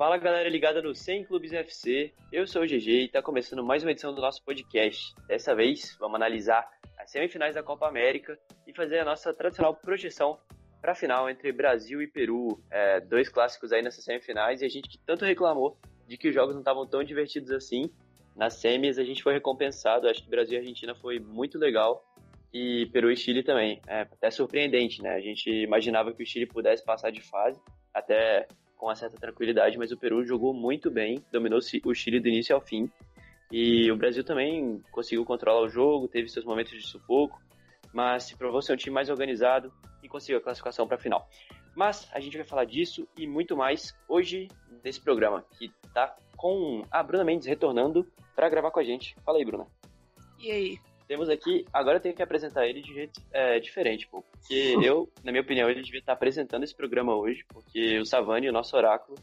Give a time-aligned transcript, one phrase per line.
[0.00, 3.82] Fala galera ligada no 100 Clubes FC, eu sou o GG e está começando mais
[3.82, 5.14] uma edição do nosso podcast.
[5.26, 6.66] Dessa vez vamos analisar
[6.96, 10.38] as semifinais da Copa América e fazer a nossa tradicional projeção
[10.80, 12.64] para a final entre Brasil e Peru.
[12.70, 15.76] É, dois clássicos aí nessas semifinais e a gente que tanto reclamou
[16.08, 17.92] de que os jogos não estavam tão divertidos assim.
[18.34, 22.02] Nas semis a gente foi recompensado, acho que Brasil e Argentina foi muito legal
[22.54, 23.82] e Peru e Chile também.
[23.86, 25.10] É até surpreendente, né?
[25.10, 27.60] A gente imaginava que o Chile pudesse passar de fase,
[27.92, 28.48] até
[28.80, 32.54] com uma certa tranquilidade, mas o Peru jogou muito bem, dominou o Chile do início
[32.54, 32.90] ao fim.
[33.52, 37.38] E o Brasil também conseguiu controlar o jogo, teve seus momentos de sufoco,
[37.92, 39.70] mas se provou ser um time mais organizado
[40.02, 41.28] e conseguiu a classificação para a final.
[41.76, 44.48] Mas a gente vai falar disso e muito mais hoje
[44.82, 49.14] nesse programa, que tá com a Bruna Mendes retornando para gravar com a gente.
[49.26, 49.66] Fala aí, Bruna.
[50.38, 50.78] E aí?
[51.10, 54.22] Temos aqui, agora eu tenho que apresentar ele de jeito é, diferente, pô.
[54.22, 58.48] Porque eu, na minha opinião, ele devia estar apresentando esse programa hoje, porque o Savani,
[58.48, 59.18] o nosso oráculo,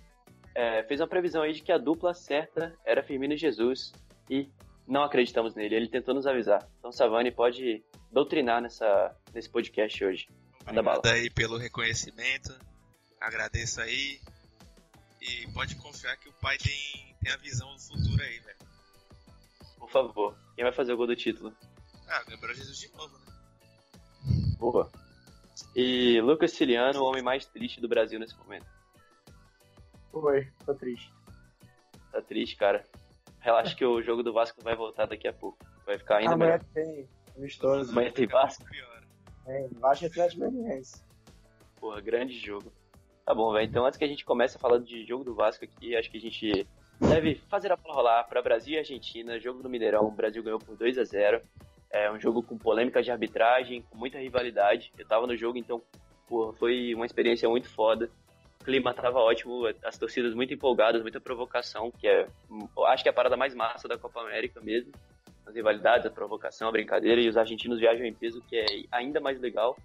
[0.54, 3.94] é, fez uma previsão aí de que a dupla certa era Firmino e Jesus
[4.30, 4.50] e
[4.86, 5.76] não acreditamos nele.
[5.76, 6.68] Ele tentou nos avisar.
[6.78, 10.28] Então, Savani pode doutrinar nessa, nesse podcast hoje.
[10.66, 11.02] Manda bala.
[11.06, 12.54] aí pelo reconhecimento.
[13.18, 14.20] Agradeço aí.
[15.22, 18.58] E pode confiar que o pai tem, tem a visão do futuro aí, velho.
[19.80, 20.38] Por favor.
[20.54, 21.56] Quem vai fazer o gol do título?
[22.10, 23.26] Ah, Gabriel Jesus de novo, né?
[24.58, 24.90] Boa.
[25.76, 28.66] E Lucas Siliano, o homem mais triste do Brasil nesse momento.
[30.14, 31.12] Oi, tô triste.
[32.12, 32.84] Tá triste, cara.
[33.40, 35.58] Relaxa que o jogo do Vasco vai voltar daqui a pouco.
[35.86, 36.66] Vai ficar ainda Amanhã melhor.
[36.74, 37.92] tem amistoso.
[37.92, 38.64] Amanhã tem Vasco?
[39.46, 41.04] É, Vasco e Atlético Goianiense.
[41.80, 42.72] Porra, grande jogo.
[43.26, 43.70] Tá bom, velho.
[43.70, 46.22] Então, antes que a gente comece falando de jogo do Vasco aqui, acho que a
[46.22, 46.68] gente
[47.00, 49.40] deve fazer a bola rolar para Brasil e Argentina.
[49.40, 51.42] Jogo no Mineirão, o Brasil ganhou por 2 a 0
[51.92, 54.92] É um jogo com polêmica de arbitragem, com muita rivalidade.
[54.98, 55.82] Eu tava no jogo, então
[56.28, 58.10] porra, foi uma experiência muito foda.
[58.62, 62.28] O clima tava ótimo, as torcidas muito empolgadas, muita provocação, que é,
[62.88, 64.92] acho que é a parada mais massa da Copa América mesmo.
[65.46, 69.22] As rivalidades, a provocação, a brincadeira, e os argentinos viajam em peso, que é ainda
[69.22, 69.78] mais legal.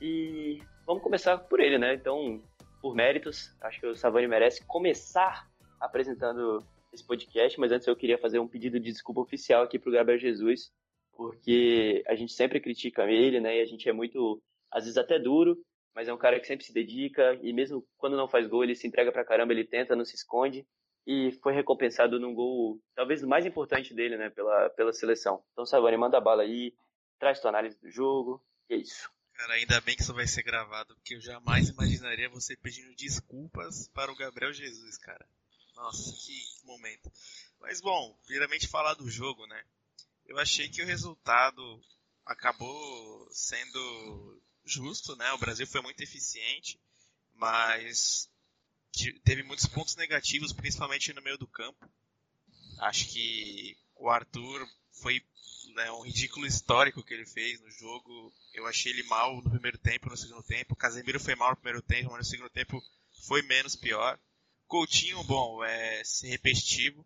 [0.00, 1.92] E vamos começar por ele, né?
[1.92, 2.42] Então,
[2.80, 5.46] por méritos, acho que o Savani merece começar
[5.78, 9.92] apresentando esse podcast, mas antes eu queria fazer um pedido de desculpa oficial aqui pro
[9.92, 10.72] Gabriel Jesus,
[11.20, 13.58] porque a gente sempre critica ele, né?
[13.58, 15.62] E a gente é muito, às vezes até duro,
[15.94, 18.74] mas é um cara que sempre se dedica e mesmo quando não faz gol, ele
[18.74, 20.66] se entrega pra caramba, ele tenta, não se esconde
[21.06, 25.44] e foi recompensado num gol, talvez o mais importante dele, né, pela, pela seleção.
[25.52, 26.72] Então, Savani, manda bala aí,
[27.18, 29.10] traz tua análise do jogo, e é isso.
[29.34, 33.88] Cara, ainda bem que isso vai ser gravado, porque eu jamais imaginaria você pedindo desculpas
[33.88, 35.26] para o Gabriel Jesus, cara.
[35.76, 37.12] Nossa, que momento.
[37.60, 39.62] Mas bom, primeiramente falar do jogo, né?
[40.30, 41.82] Eu achei que o resultado
[42.24, 45.32] acabou sendo justo, né?
[45.32, 46.80] O Brasil foi muito eficiente,
[47.34, 48.30] mas
[49.24, 51.84] teve muitos pontos negativos, principalmente no meio do campo.
[52.78, 54.64] Acho que o Arthur
[55.02, 55.20] foi
[55.74, 58.32] né, um ridículo histórico que ele fez no jogo.
[58.54, 60.76] Eu achei ele mal no primeiro tempo, no segundo tempo.
[60.76, 62.80] Casemiro foi mal no primeiro tempo, mas no segundo tempo
[63.26, 64.16] foi menos pior.
[64.68, 67.04] Coutinho, bom, é repetitivo.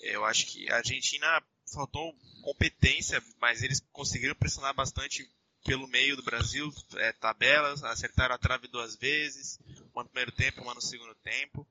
[0.00, 5.28] Eu acho que a Argentina faltou competência, mas eles conseguiram pressionar bastante
[5.64, 9.58] pelo meio do Brasil, é, tabelas, acertaram a trave duas vezes,
[9.92, 11.66] uma no primeiro tempo, uma no segundo tempo.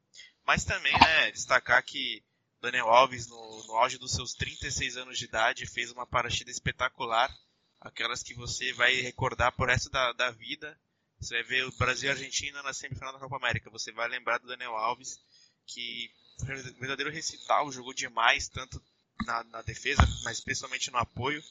[0.45, 2.21] Mas também, né, destacar que
[2.61, 7.33] Daniel Alves, no, no auge dos seus 36 anos de idade, fez uma partida espetacular,
[7.79, 10.77] aquelas que você vai recordar por resto da, da vida,
[11.19, 13.69] você vai ver o Brasil e a Argentina na semifinal da Copa América.
[13.69, 15.19] Você vai lembrar do Daniel Alves,
[15.65, 18.81] que um verdadeiro recital, jogou demais, tanto
[19.25, 21.41] na, na, defesa, mas principalmente no apoio.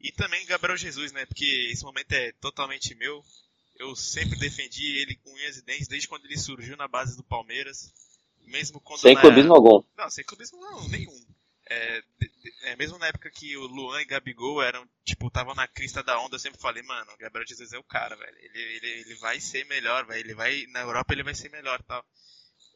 [0.00, 1.24] E também Gabriel Jesus, né?
[1.26, 3.24] Porque esse momento é totalmente meu.
[3.76, 7.24] Eu sempre defendi ele com unhas e dentes, desde quando ele surgiu na base do
[7.24, 7.92] Palmeiras.
[8.42, 9.20] Mesmo quando sem na...
[9.20, 9.82] clubismo algum.
[9.96, 11.26] Não, sem clubismo não, nenhum.
[11.66, 12.02] É,
[12.64, 16.18] é, mesmo na época que o Luan e Gabigol eram, tipo, estavam na crista da
[16.20, 18.38] onda, eu sempre falei, mano, o Gabriel Jesus é o cara, velho.
[18.38, 20.20] Ele, ele, ele vai ser melhor, velho.
[20.20, 22.04] Ele vai, na Europa ele vai ser melhor tal.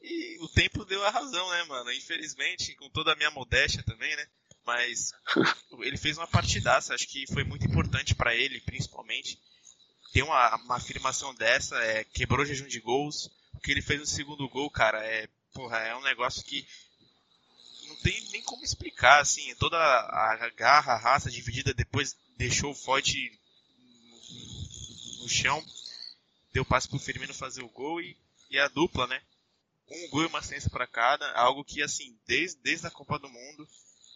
[0.01, 1.91] E o tempo deu a razão, né, mano?
[1.91, 4.27] Infelizmente, com toda a minha modéstia também, né?
[4.65, 5.11] Mas
[5.81, 9.39] ele fez uma partidaça, acho que foi muito importante para ele, principalmente.
[10.13, 13.29] Ter uma, uma afirmação dessa, é, quebrou o jejum de gols.
[13.53, 16.65] O que ele fez no segundo gol, cara, é, porra, é um negócio que
[17.87, 22.75] não tem nem como explicar, assim, toda a garra, a raça dividida, depois deixou o
[22.75, 23.37] Foyt
[24.29, 25.63] no, no chão,
[26.53, 28.15] deu passe pro Firmino fazer o gol e,
[28.49, 29.21] e a dupla, né?
[29.91, 33.29] Um gol e uma assistência para cada, algo que, assim, desde, desde a Copa do
[33.29, 33.67] Mundo,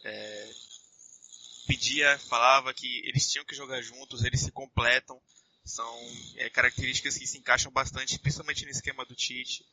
[0.04, 0.50] é,
[1.66, 5.20] pedia, falava que eles tinham que jogar juntos, eles se completam,
[5.64, 5.98] são
[6.36, 9.64] é, características que se encaixam bastante, principalmente no esquema do Tite.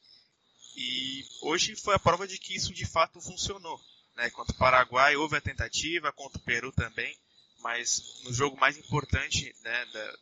[0.76, 3.80] E hoje foi a prova de que isso de fato funcionou.
[4.16, 4.30] Né?
[4.30, 7.16] Contra o Paraguai houve a tentativa, contra o Peru também,
[7.60, 10.18] mas no jogo mais importante né, da,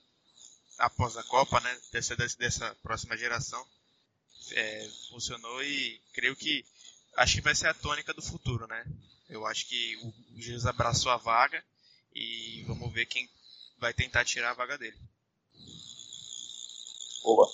[0.79, 3.65] após a Copa, né, dessa, dessa próxima geração,
[4.51, 6.65] é, funcionou e creio que
[7.17, 8.85] acho que vai ser a tônica do futuro, né?
[9.29, 11.63] Eu acho que o Jesus abraçou a vaga
[12.13, 13.29] e vamos ver quem
[13.77, 14.97] vai tentar tirar a vaga dele.
[17.23, 17.47] Boa.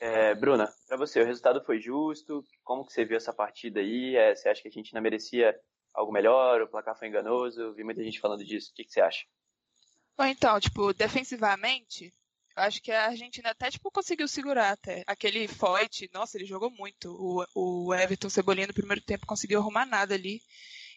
[0.00, 2.44] É, Bruna, para você, o resultado foi justo?
[2.62, 4.16] Como que você viu essa partida aí?
[4.16, 5.58] É, você acha que a gente não merecia
[5.92, 6.62] algo melhor?
[6.62, 7.60] O placar foi enganoso?
[7.60, 8.70] Eu vi muita gente falando disso.
[8.70, 9.26] O que, que você acha?
[10.16, 12.14] Bom, então, tipo, defensivamente,
[12.58, 15.02] acho que a Argentina até, tipo, conseguiu segurar até.
[15.06, 17.10] Aquele Foyt, nossa, ele jogou muito.
[17.54, 20.40] O, o Everton Cebolinha no primeiro tempo conseguiu arrumar nada ali.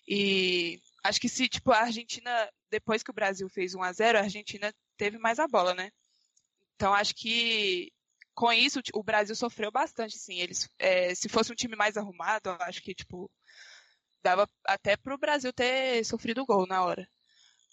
[0.08, 4.18] E acho que se, tipo, a Argentina, depois que o Brasil fez 1 a 0
[4.18, 5.92] a Argentina teve mais a bola, né?
[6.76, 7.92] Então acho que
[8.34, 10.40] com isso, o Brasil sofreu bastante, sim.
[10.40, 13.30] Eles, é, se fosse um time mais arrumado, acho que, tipo,
[14.24, 17.08] dava até pro Brasil ter sofrido gol na hora.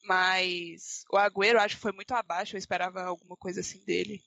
[0.09, 4.23] Mas o Agüero, acho que foi muito abaixo, eu esperava alguma coisa assim dele.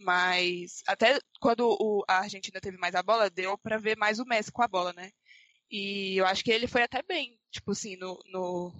[0.00, 4.24] Mas até quando o, a Argentina teve mais a bola, deu para ver mais o
[4.24, 5.12] Messi com a bola, né?
[5.70, 8.72] E eu acho que ele foi até bem, tipo assim, no, no,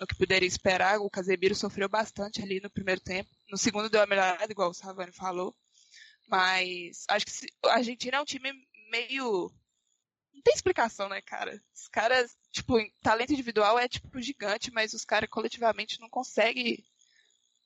[0.00, 1.00] no que poderia esperar.
[1.00, 3.28] O Casemiro sofreu bastante ali no primeiro tempo.
[3.50, 5.52] No segundo deu a melhorada, igual o Savani falou.
[6.28, 7.32] Mas acho que
[7.66, 8.52] a Argentina é um time
[8.88, 9.52] meio.
[10.44, 11.60] Tem explicação, né, cara?
[11.74, 16.82] Os caras, tipo, talento individual é, tipo, gigante, mas os caras coletivamente não conseguem.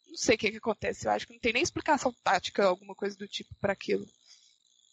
[0.08, 1.06] Não sei o que, que acontece.
[1.06, 4.06] Eu acho que não tem nem explicação tática, alguma coisa do tipo para aquilo.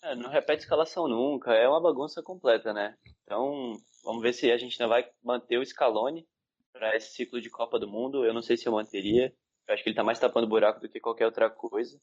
[0.01, 2.97] É, não repete escalação nunca, é uma bagunça completa, né?
[3.23, 6.27] Então, vamos ver se a gente não vai manter o Scaloni
[6.73, 8.25] para esse ciclo de Copa do Mundo.
[8.25, 9.33] Eu não sei se eu manteria.
[9.67, 11.97] Eu acho que ele tá mais tapando buraco do que qualquer outra coisa.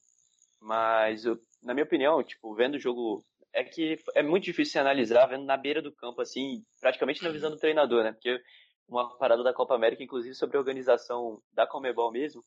[0.61, 3.25] Mas, eu, na minha opinião, tipo, vendo o jogo.
[3.52, 7.31] É que é muito difícil se analisar vendo na beira do campo, assim, praticamente na
[7.31, 8.12] visão do treinador, né?
[8.12, 8.41] Porque
[8.88, 12.43] uma parada da Copa América, inclusive sobre a organização da Comebol mesmo,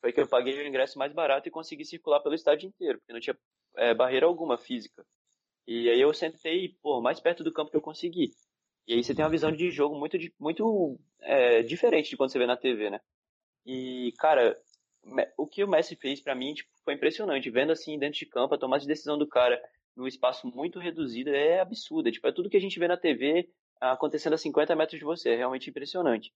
[0.00, 3.12] foi que eu paguei o ingresso mais barato e consegui circular pelo estádio inteiro, porque
[3.12, 3.36] não tinha
[3.76, 5.04] é, barreira alguma física.
[5.66, 8.30] E aí eu sentei, pô, mais perto do campo que eu consegui.
[8.86, 12.38] E aí você tem uma visão de jogo muito, muito é, diferente de quando você
[12.38, 13.00] vê na TV, né?
[13.64, 14.58] E, cara,
[15.36, 17.50] o que o Messi fez para mim tipo, foi impressionante.
[17.50, 19.60] Vendo assim dentro de campo, a tomada de decisão do cara
[19.96, 22.10] num espaço muito reduzido é absurda.
[22.10, 23.48] Tipo, é tudo que a gente vê na TV
[23.80, 25.30] acontecendo a 50 metros de você.
[25.30, 26.32] É realmente impressionante.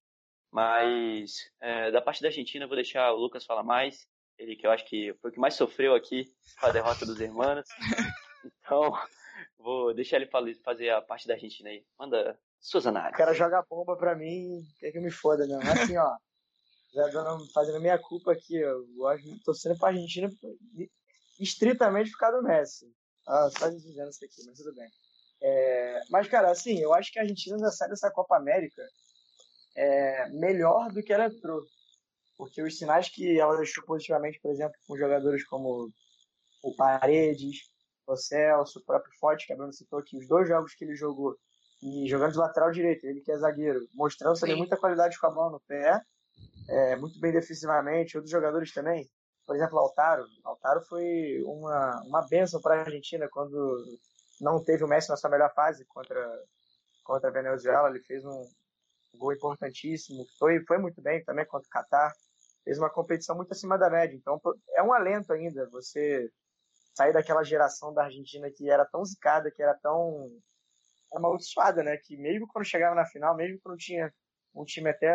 [0.50, 4.06] Mas é, da parte da Argentina, vou deixar o Lucas falar mais.
[4.38, 6.24] Ele que eu acho que foi o que mais sofreu aqui
[6.60, 7.64] com a derrota dos irmãos.
[8.44, 8.92] Então,
[9.58, 10.30] vou deixar ele
[10.62, 11.84] fazer a parte da Argentina aí.
[11.98, 13.14] Manda suas análises.
[13.14, 15.58] O cara joga bomba pra mim, quer que eu me foda, não.
[15.60, 16.16] Assim, ó
[16.96, 20.30] já dando, fazendo a minha culpa aqui, eu gosto, torcendo pra Argentina
[21.38, 22.86] estritamente por causa do Messi.
[23.26, 24.88] Ah, só dizendo isso aqui, mas tudo bem.
[25.42, 28.82] É, mas, cara, assim, eu acho que a Argentina já sai dessa Copa América
[29.76, 31.62] é, melhor do que ela entrou.
[32.36, 35.90] Porque os sinais que ela deixou positivamente, por exemplo, com jogadores como
[36.62, 37.70] o Paredes,
[38.06, 40.94] o Celso, o próprio Forte, que a Bruno citou aqui, os dois jogos que ele
[40.94, 41.36] jogou,
[41.82, 45.30] e jogando de lateral direito, ele que é zagueiro, mostrando também muita qualidade com a
[45.30, 46.00] bola no pé,
[46.68, 48.16] é, muito bem defensivamente.
[48.16, 49.08] Outros jogadores também,
[49.46, 50.26] por exemplo, Lautaro.
[50.44, 53.84] Lautaro foi uma, uma benção para a Argentina quando
[54.40, 56.44] não teve o Messi na sua melhor fase contra,
[57.04, 57.88] contra a Venezuela.
[57.88, 58.44] Ele fez um
[59.14, 60.26] gol importantíssimo.
[60.38, 62.12] Foi, foi muito bem também contra o Catar.
[62.64, 64.16] Fez uma competição muito acima da média.
[64.16, 64.40] Então
[64.74, 66.28] é um alento ainda você
[66.94, 70.28] sair daquela geração da Argentina que era tão zicada, que era tão
[71.14, 71.96] amaldiçoada, né?
[71.98, 74.12] Que mesmo quando chegava na final, mesmo quando tinha
[74.54, 75.14] um time até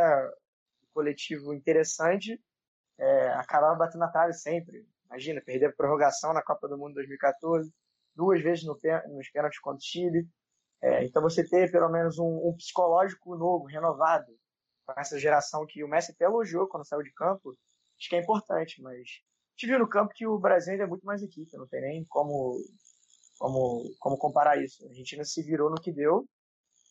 [0.94, 2.40] coletivo interessante,
[3.01, 4.86] é, acabava batendo na trave sempre.
[5.08, 7.74] Imagina, perder a prorrogação na Copa do Mundo 2014,
[8.15, 8.77] duas vezes no,
[9.10, 10.27] nos pênaltis contra o Chile.
[10.81, 14.31] É, então você ter pelo menos um, um, psicológico novo, renovado,
[14.86, 17.55] com essa geração que o Messi até elogiou quando saiu de campo,
[18.00, 20.88] acho que é importante, mas a gente viu no campo que o Brasil ainda é
[20.88, 22.58] muito mais equipe, não tem nem como,
[23.38, 24.84] como, como comparar isso.
[24.86, 26.25] A Argentina se virou no que deu,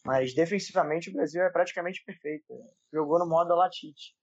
[0.05, 2.47] mas defensivamente o Brasil é praticamente perfeito.
[2.93, 4.14] Jogou no modo latite.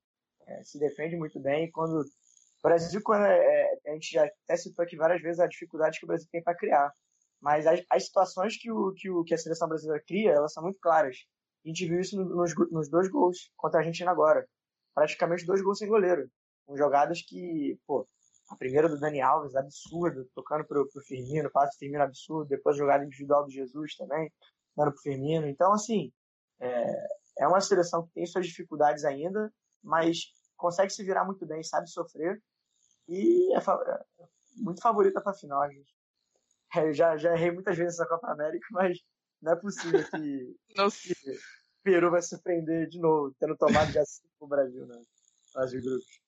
[0.47, 1.65] É, se defende muito bem.
[1.65, 1.99] E quando.
[1.99, 5.99] O Brasil, quando é, é, a gente já até citou aqui várias vezes a dificuldade
[5.99, 6.91] que o Brasil tem para criar.
[7.39, 10.63] Mas as, as, situações que, o, que, o, que a seleção brasileira cria, elas são
[10.63, 11.15] muito claras.
[11.63, 14.47] A gente viu isso nos, nos dois gols contra a Argentina agora.
[14.95, 16.27] Praticamente dois gols sem goleiro.
[16.65, 18.07] Com jogadas que, pô,
[18.49, 23.05] a primeira do Dani Alves, absurdo, tocando pro, pro Firmino, passe Firmino absurdo, depois jogada
[23.05, 24.31] individual do Jesus também
[24.77, 25.47] dando pro Firmino.
[25.47, 26.11] Então, assim,
[26.59, 27.07] é,
[27.39, 29.51] é uma seleção que tem suas dificuldades ainda,
[29.83, 32.41] mas consegue se virar muito bem, sabe sofrer
[33.07, 33.73] e é, fa
[34.19, 34.25] é
[34.57, 35.95] muito favorita para a final, gente.
[36.75, 38.99] É, eu já, já errei muitas vezes essa Copa América, mas
[39.41, 40.55] Não é possível que,
[41.01, 41.39] que
[41.83, 44.99] Peru vai surpreender de novo, tendo tomado de 5 pro Brasil na
[45.53, 46.19] fase de grupos.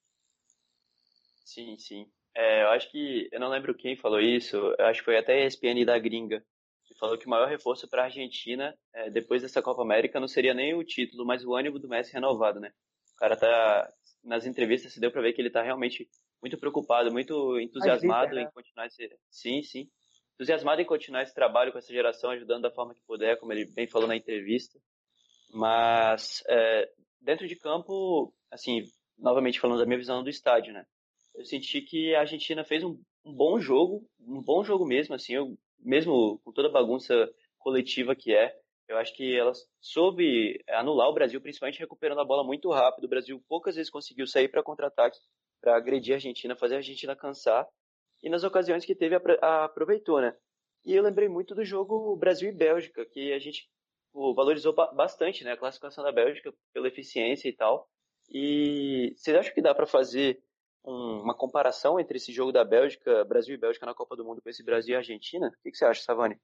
[1.44, 2.10] Sim, sim.
[2.36, 5.34] É, eu acho que, eu não lembro quem falou isso, eu acho que foi até
[5.34, 6.46] a ESPN da gringa,
[6.86, 10.28] que falou que o maior reforço para a Argentina, é, depois dessa Copa América, não
[10.28, 12.72] seria nem o título, mas o ânimo do Messi renovado, né?
[13.14, 13.92] O cara tá,
[14.24, 16.08] nas entrevistas se deu para ver que ele tá realmente
[16.42, 18.44] muito preocupado, muito entusiasmado né?
[18.44, 19.90] em continuar esse, sim, sim,
[20.36, 23.66] entusiasmado em continuar esse trabalho com essa geração, ajudando da forma que puder, como ele
[23.66, 24.80] bem falou na entrevista.
[25.52, 26.90] Mas é,
[27.22, 28.84] dentro de campo, assim,
[29.18, 30.86] novamente falando da minha visão do estádio, né?
[31.36, 35.34] Eu senti que a Argentina fez um, um bom jogo, um bom jogo mesmo, assim,
[35.34, 38.56] eu, mesmo com toda a bagunça coletiva que é,
[38.90, 43.06] eu acho que ela soube anular o Brasil, principalmente recuperando a bola muito rápido.
[43.06, 45.20] O Brasil poucas vezes conseguiu sair para contra-ataque,
[45.62, 47.68] para agredir a Argentina, fazer a Argentina cansar.
[48.24, 50.36] E nas ocasiões que teve, aproveitou, né?
[50.84, 53.70] E eu lembrei muito do jogo Brasil e Bélgica, que a gente
[54.12, 55.52] pô, valorizou bastante, né?
[55.52, 57.88] A classificação da Bélgica pela eficiência e tal.
[58.28, 60.42] E vocês acham que dá para fazer
[60.84, 64.42] um, uma comparação entre esse jogo da Bélgica, Brasil e Bélgica na Copa do Mundo
[64.42, 65.48] com esse Brasil e Argentina?
[65.48, 66.40] O que, que você acha, Savani?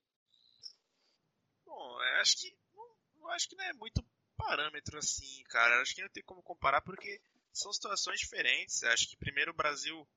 [2.25, 4.03] Acho que não, acho que não é muito
[4.36, 5.79] parâmetro assim, cara.
[5.79, 7.22] Acho que não tem como comparar porque
[7.53, 8.84] são situações diferentes.
[8.84, 10.08] Acho que primeiro o Brasil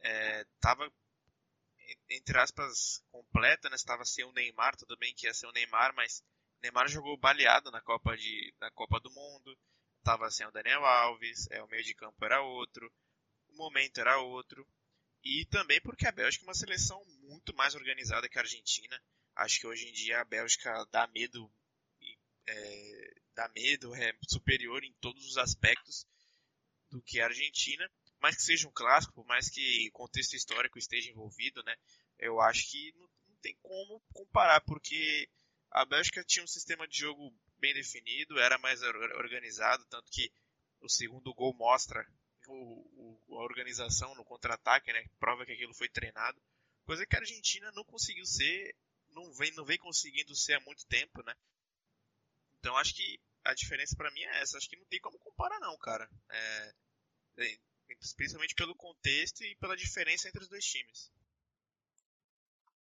[0.00, 3.76] estava é, entre aspas completa, né?
[3.76, 6.20] Estava sem o Neymar, tudo bem que ia ser o Neymar, mas
[6.56, 9.54] o Neymar jogou baleado na Copa de na Copa do Mundo.
[10.02, 12.90] Tava sem o Daniel Alves, é o meio de campo era outro,
[13.48, 14.66] o momento era outro.
[15.22, 18.98] E também porque a Bélgica é uma seleção muito mais organizada que a Argentina.
[19.36, 21.50] Acho que hoje em dia a Bélgica dá medo,
[22.46, 26.06] é, dá medo, é superior em todos os aspectos
[26.90, 27.90] do que a Argentina.
[28.20, 31.76] Mais que seja um clássico, por mais que contexto histórico esteja envolvido, né?
[32.18, 35.28] Eu acho que não, não tem como comparar, porque
[35.70, 40.30] a Bélgica tinha um sistema de jogo bem definido, era mais organizado, tanto que
[40.80, 42.06] o segundo gol mostra
[42.46, 45.04] o, o, a organização no contra-ataque, né?
[45.18, 46.40] Prova que aquilo foi treinado.
[46.84, 48.76] Coisa que a Argentina não conseguiu ser,
[49.14, 51.34] não vem, não vem conseguindo ser há muito tempo, né?
[52.58, 54.56] Então acho que a diferença para mim é essa.
[54.56, 56.08] Acho que não tem como comparar não, cara.
[56.30, 56.74] É,
[57.38, 57.58] é,
[58.16, 61.12] principalmente pelo contexto e pela diferença entre os dois times.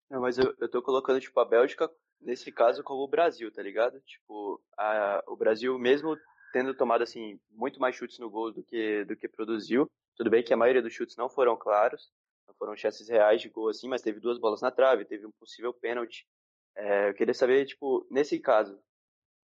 [0.08, 1.90] Não, mas eu, eu tô colocando, tipo, a Bélgica,
[2.20, 4.00] nesse caso, como o Brasil, tá ligado?
[4.02, 6.16] Tipo, a, o Brasil, mesmo
[6.52, 9.90] tendo tomado assim muito mais chutes no gol do que do que produziu.
[10.16, 12.10] Tudo bem que a maioria dos chutes não foram claros,
[12.58, 15.72] foram chances reais de gol assim, mas teve duas bolas na trave, teve um possível
[15.74, 16.26] pênalti.
[16.76, 18.78] É, eu queria saber, tipo, nesse caso,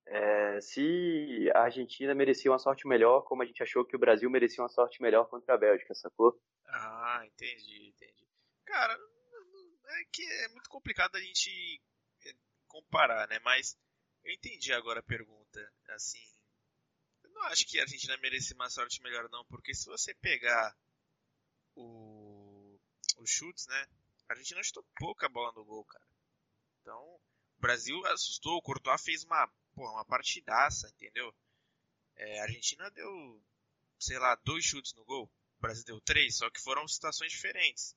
[0.06, 4.28] é, se a Argentina merecia uma sorte melhor, como a gente achou que o Brasil
[4.28, 6.38] merecia uma sorte melhor contra a Bélgica, sacou?
[6.66, 8.28] Ah, entendi, entendi.
[8.66, 11.80] Cara, é que é muito complicado a gente
[12.26, 12.32] é,
[12.66, 13.38] comparar, né?
[13.44, 13.76] Mas
[14.24, 15.72] eu entendi agora a pergunta.
[15.90, 16.22] Assim,
[17.24, 20.76] não acho que a Argentina merecia uma sorte melhor, não, porque se você pegar
[21.74, 22.11] o,
[23.22, 23.88] os chutes, né?
[24.28, 26.06] A Argentina chutou pouca bola no gol, cara.
[26.80, 27.00] Então,
[27.56, 31.34] o Brasil assustou, o Courtois fez uma, porra, uma partidaça, entendeu?
[32.16, 33.42] É, a Argentina deu,
[33.98, 35.24] sei lá, dois chutes no gol.
[35.58, 37.96] O Brasil deu três, só que foram situações diferentes.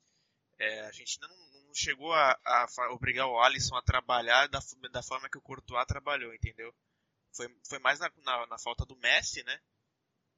[0.57, 4.59] É, a Argentina não, não chegou a, a, obrigar o Alisson a trabalhar da,
[4.91, 6.73] da forma que o Courtois trabalhou, entendeu?
[7.33, 9.61] Foi, foi mais na, na, na, falta do Messi, né?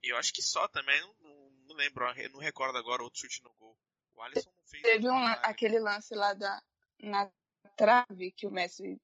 [0.02, 3.44] E eu acho que só também, não, não, não lembro, não recordo agora outro chute
[3.44, 3.78] no gol.
[4.16, 4.57] O Alisson.
[4.82, 6.62] Teve um, aquele lance lá da,
[7.02, 7.32] na
[7.76, 9.00] trave que o Messi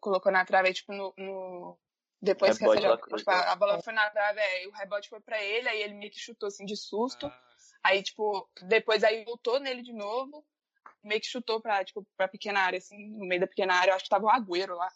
[0.00, 1.14] colocou na trave, tipo, no.
[1.16, 1.78] no
[2.20, 5.42] depois que essa, tipo, a, a bola foi na trave, aí o rebote foi pra
[5.42, 7.26] ele, aí ele meio que chutou assim de susto.
[7.26, 7.42] Ah,
[7.82, 10.46] aí, tipo, depois aí voltou nele de novo,
[11.02, 13.96] meio que chutou pra, tipo, pra pequena área, assim, no meio da pequena área, eu
[13.96, 14.88] acho que tava o Agüero lá.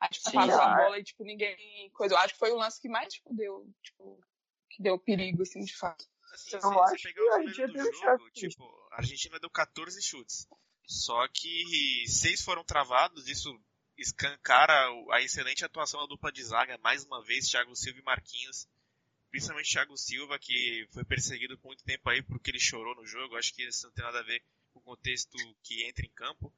[0.00, 1.90] Acho que passou a bola e, tipo, ninguém.
[1.92, 2.14] Coisa.
[2.14, 4.20] Eu acho que foi o lance que mais, tipo, deu, tipo,
[4.70, 6.04] que deu perigo, assim, de fato.
[6.34, 10.48] Assim, você pegar do jogo, tipo, a Argentina deu 14 chutes.
[10.86, 13.48] Só que seis foram travados, isso
[13.96, 14.74] escancara
[15.12, 18.68] a excelente atuação da dupla de zaga, mais uma vez, Thiago Silva e Marquinhos.
[19.30, 23.36] Principalmente Thiago Silva, que foi perseguido por muito tempo aí porque ele chorou no jogo.
[23.36, 26.52] Acho que isso não tem nada a ver com o contexto que entra em campo.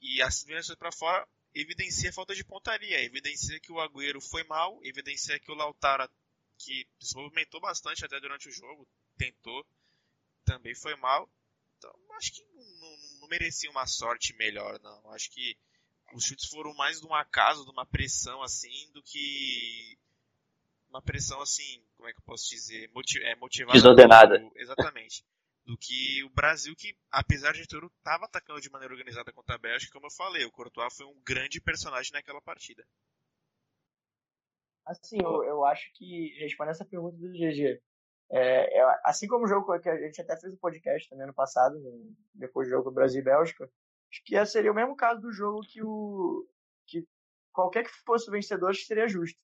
[0.00, 4.44] E as vendas para fora evidencia a falta de pontaria, evidencia que o Agüero foi
[4.44, 6.08] mal, evidencia que o Lautaro,
[6.58, 8.86] que se movimentou bastante até durante o jogo,
[9.16, 9.64] tentou,
[10.44, 11.30] também foi mal.
[11.76, 15.12] Então, acho que não, não, não merecia uma sorte melhor, não.
[15.12, 15.56] Acho que
[16.12, 19.98] os chutes foram mais de um acaso, de uma pressão assim, do que
[20.88, 23.78] uma pressão assim, como é que eu posso dizer, Motiv é, motivada.
[23.78, 24.50] Desordenada.
[24.56, 25.24] exatamente.
[25.64, 29.58] do que o Brasil, que apesar de tudo, estava atacando de maneira organizada contra a
[29.58, 32.86] Bélgica, como eu falei, o Courtois foi um grande personagem naquela partida.
[34.88, 37.78] Assim, eu, eu acho que, respondendo essa pergunta do GG,
[38.30, 41.26] é, é, assim como o jogo que a gente até fez o um podcast também
[41.26, 41.76] no passado,
[42.34, 43.64] depois do jogo Brasil e Bélgica,
[44.10, 46.46] acho que seria o mesmo caso do jogo que o
[46.86, 47.06] que
[47.52, 49.38] qualquer que fosse o vencedor seria justo,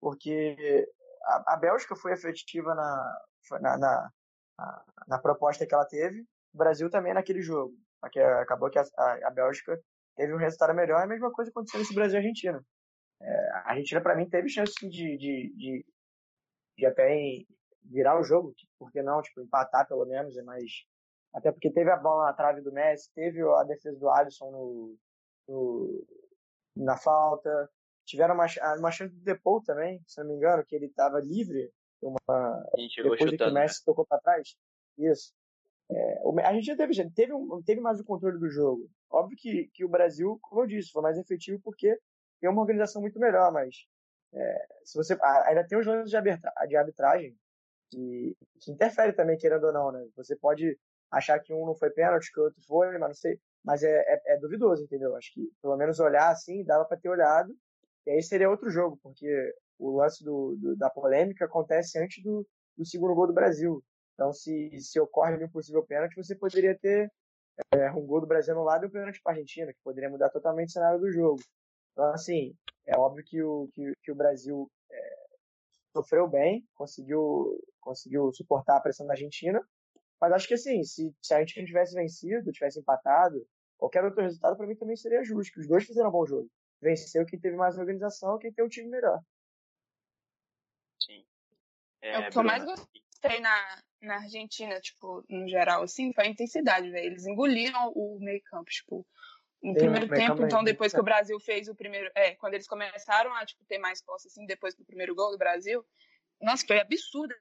[0.00, 0.88] porque
[1.22, 3.22] a, a Bélgica foi efetiva na,
[3.60, 4.10] na, na,
[5.06, 9.30] na, proposta que ela teve, o Brasil também naquele jogo, acabou que a, a, a
[9.30, 9.80] Bélgica
[10.16, 12.64] teve um resultado melhor, é a mesma coisa aconteceu nesse Brasil e Argentina.
[13.20, 15.86] É, a Argentina, para mim, teve chance de, de, de,
[16.76, 17.08] de até
[17.84, 20.84] virar o jogo, por que não, tipo, empatar pelo menos, é mais...
[21.34, 24.96] Até porque teve a bola na trave do Messi, teve a defesa do Alisson no,
[25.46, 26.06] no
[26.74, 27.70] na falta,
[28.06, 28.46] tiveram uma,
[28.78, 31.70] uma chance do Depou também, se não me engano, que ele estava livre,
[32.00, 32.64] uma,
[32.96, 33.84] depois chutando, que o Messi né?
[33.84, 34.56] tocou para trás.
[34.96, 35.32] Isso.
[35.90, 38.88] É, a gente já teve, teve, um, teve mais o controle do jogo.
[39.10, 41.98] Óbvio que, que o Brasil, como eu disse, foi mais efetivo porque
[42.40, 43.86] tem uma organização muito melhor, mas
[44.32, 45.16] é, se você
[45.46, 47.36] ainda tem os lances de arbitragem
[47.90, 50.06] que, que interfere também, querendo ou não, né?
[50.16, 50.78] Você pode
[51.10, 53.40] achar que um não foi pênalti, que o outro foi, mas não sei.
[53.64, 55.16] Mas é, é, é duvidoso, entendeu?
[55.16, 57.54] Acho que pelo menos olhar assim, dava para ter olhado.
[58.06, 62.46] E aí seria outro jogo, porque o lance do, do, da polêmica acontece antes do,
[62.76, 63.82] do segundo gol do Brasil.
[64.14, 67.10] Então, se, se ocorre um possível pênalti, você poderia ter
[67.72, 70.10] é, um gol do Brasil no lado e um pênalti para a Argentina, que poderia
[70.10, 71.40] mudar totalmente o cenário do jogo.
[71.98, 72.54] Então, assim,
[72.86, 75.26] é óbvio que o, que, que o Brasil é,
[75.92, 79.60] sofreu bem, conseguiu, conseguiu suportar a pressão da Argentina,
[80.20, 83.44] mas acho que assim, se, se a Argentina tivesse vencido, tivesse empatado,
[83.76, 86.48] qualquer outro resultado para mim também seria justo, que os dois fizeram um bom jogo.
[86.80, 89.20] Venceu quem teve mais organização, quem tem um time melhor.
[91.02, 91.26] Sim.
[92.00, 96.26] É, é o que eu mais gostei na, na Argentina, tipo, no geral, assim, foi
[96.26, 97.06] a intensidade, velho.
[97.06, 99.04] Eles engoliram o meio campo, tipo,
[99.62, 103.34] no primeiro tempo, então depois que o Brasil fez o primeiro, é, quando eles começaram
[103.34, 105.84] a tipo ter mais posse assim, depois do primeiro gol do Brasil,
[106.40, 107.34] nossa, foi absurdo,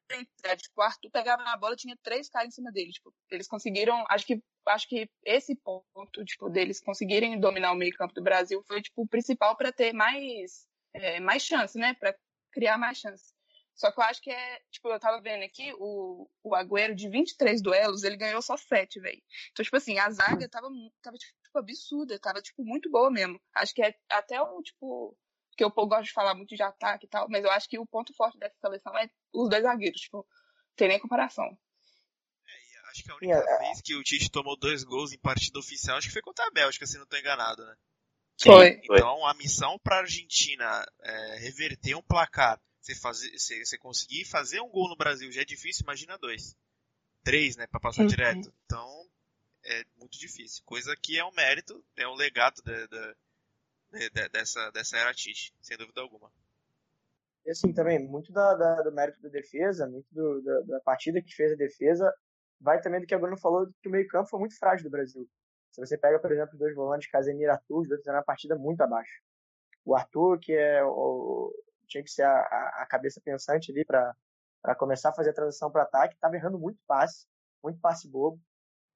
[0.58, 4.04] tipo, o Arthur pegava na bola, tinha três caras em cima dele, tipo, eles conseguiram,
[4.10, 8.82] acho que acho que esse ponto, tipo, deles conseguirem dominar o meio-campo do Brasil foi
[8.82, 12.16] tipo o principal para ter mais é, mais chance, né, para
[12.52, 13.38] criar mais chance.
[13.76, 17.08] Só que eu acho que é, tipo, eu tava vendo aqui, o, o Agüero de
[17.08, 19.22] 23 duelos, ele ganhou só 7, velho.
[19.52, 20.68] Então, tipo assim, a zaga tava,
[21.04, 23.40] tava tipo, absurda, tava, tipo, muito boa mesmo.
[23.54, 25.18] Acho que é até o, tipo,
[25.58, 27.86] que eu gosto de falar muito de ataque e tal, mas eu acho que o
[27.86, 30.26] ponto forte dessa seleção é os dois zagueiros, tipo,
[30.76, 31.46] tem nem comparação.
[31.46, 33.58] É, acho que a única yeah.
[33.60, 36.52] vez que o Tite tomou dois gols em partida oficial, acho que foi contra a
[36.52, 37.76] Bélgica, se não tô enganado, né?
[38.40, 38.80] Foi.
[38.84, 44.26] Então, a missão para a Argentina é, reverter um placar você, fazer, você, você conseguir
[44.26, 46.56] fazer um gol no Brasil já é difícil, imagina dois.
[47.24, 48.08] Três, né, para passar uhum.
[48.08, 48.54] direto.
[48.66, 49.10] Então,
[49.68, 50.64] é muito difícil.
[50.66, 55.54] Coisa que é um mérito, é um legado de, de, de, dessa, dessa era Tite,
[55.62, 56.32] sem dúvida alguma.
[57.46, 61.22] E assim, também, muito da, da, do mérito da defesa, muito do, da, da, partida
[61.22, 62.14] que fez a defesa,
[62.60, 64.92] vai também do que a Bruno falou, que o meio campo foi muito frágil do
[64.92, 65.28] Brasil.
[65.72, 68.56] Se você pega, por exemplo, dois volantes, Casemiro e Arthur, os dois fizeram uma partida
[68.56, 69.22] muito abaixo.
[69.86, 71.54] O Arthur, que é o,
[71.88, 72.42] tinha que ser a,
[72.82, 76.16] a cabeça pensante ali para começar a fazer a transição para ataque.
[76.16, 77.28] Estava errando muito passe,
[77.64, 78.42] muito passe bobo.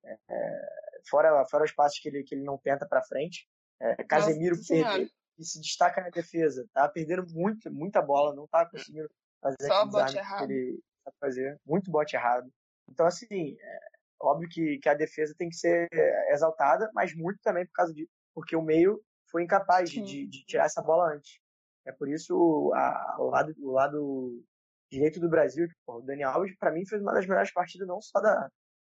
[0.03, 0.61] É, é,
[1.09, 3.47] fora, fora os passes que ele, que ele não tenta para frente.
[3.79, 6.67] É, Casemiro que se destaca na defesa.
[6.73, 9.09] Tá perdendo muito, muita bola, não tá conseguindo
[9.41, 10.47] fazer Só bote errado.
[10.47, 11.59] que ele sabe fazer.
[11.65, 12.51] Muito bote errado.
[12.89, 13.79] Então, assim, é,
[14.19, 15.87] óbvio que, que a defesa tem que ser
[16.29, 18.07] exaltada, mas muito também por causa de.
[18.33, 21.39] Porque o meio foi incapaz de, de, tirar essa bola antes.
[21.85, 24.43] É por isso a, o, lado, o lado
[24.91, 28.01] direito do Brasil, pô, o Dani Alves, para mim, fez uma das melhores partidas, não
[28.01, 28.49] só da,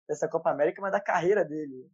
[0.08, 1.90] dessa Copa América, mas da carreira dele.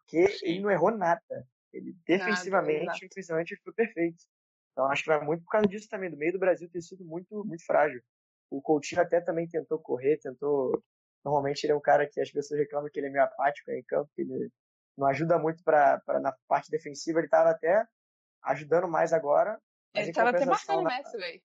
[0.00, 0.46] Porque Sim.
[0.46, 1.46] ele não errou nada.
[1.72, 4.24] Ele defensivamente, nada, defensivamente foi perfeito.
[4.72, 7.04] Então acho que vai muito por causa disso também, do meio do Brasil ter sido
[7.04, 8.02] muito, muito frágil.
[8.50, 10.82] O Coutinho até também tentou correr, tentou.
[11.24, 13.82] Normalmente ele é um cara que as pessoas reclamam que ele é meio apático em
[13.82, 14.50] campo, que ele
[14.96, 17.18] não ajuda muito para na parte defensiva.
[17.18, 17.84] Ele estava até
[18.42, 19.60] ajudando mais agora,
[19.94, 21.42] ele tava até marcando o Messi, velho.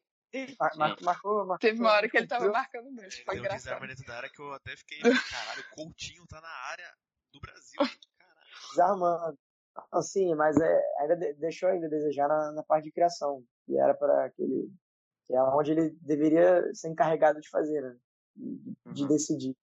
[0.78, 3.24] Marcou, marcou, Teve uma hora que ele tava marcando o Messi.
[3.24, 3.86] Foi engraçado.
[3.86, 5.00] dentro da área que eu até fiquei,
[5.36, 6.90] caralho, o Coutinho tá na área
[7.34, 7.78] do Brasil.
[8.18, 8.70] Caralho.
[8.70, 9.40] Desarmando.
[9.92, 14.26] Assim, mas é, ainda deixou ainda desejar na, na parte de criação, que era para
[14.26, 14.70] aquele
[15.32, 17.98] que é onde ele deveria ser encarregado de fazer, né?
[18.36, 19.08] De, de uhum.
[19.08, 19.56] decidir.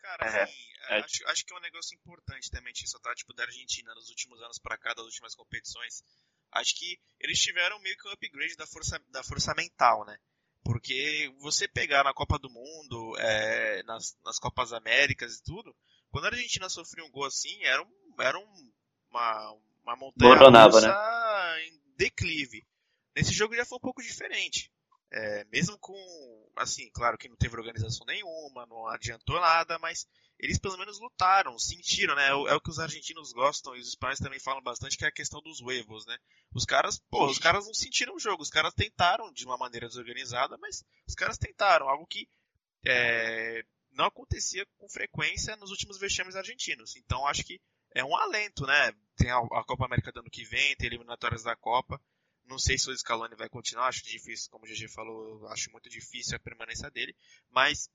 [0.00, 0.54] Cara, assim,
[0.90, 1.02] é, é.
[1.02, 3.14] Acho, acho que é um negócio importante também, isso, tá?
[3.14, 6.04] Tipo, da Argentina nos últimos anos para cá, das últimas competições
[6.60, 10.16] acho que eles tiveram meio que um upgrade da força, da força mental, né?
[10.64, 15.74] Porque você pegar na Copa do Mundo, é, nas, nas Copas Américas e tudo,
[16.10, 18.72] quando a Argentina sofria um gol assim, era, um, era um,
[19.10, 21.66] uma, uma montanha Boronava, né?
[21.66, 22.66] em declive.
[23.14, 24.70] Nesse jogo já foi um pouco diferente.
[25.12, 25.94] É, mesmo com,
[26.56, 30.06] assim, claro que não teve organização nenhuma, não adiantou nada, mas
[30.38, 32.28] eles pelo menos lutaram, sentiram, né?
[32.28, 35.04] É o, é o que os argentinos gostam e os espanhóis também falam bastante, que
[35.04, 36.16] é a questão dos huevos, né?
[36.54, 39.88] Os caras, pô, os caras não sentiram o jogo, os caras tentaram de uma maneira
[39.88, 42.28] desorganizada, mas os caras tentaram, algo que
[42.84, 46.96] é, não acontecia com frequência nos últimos vexames argentinos.
[46.96, 47.60] Então acho que
[47.94, 48.92] é um alento, né?
[49.16, 52.00] Tem a, a Copa América do ano que vem, tem eliminatórias da Copa.
[52.44, 55.88] Não sei se o Scaloni vai continuar, acho difícil, como o GG falou, acho muito
[55.88, 57.16] difícil a permanência dele,
[57.50, 57.90] mas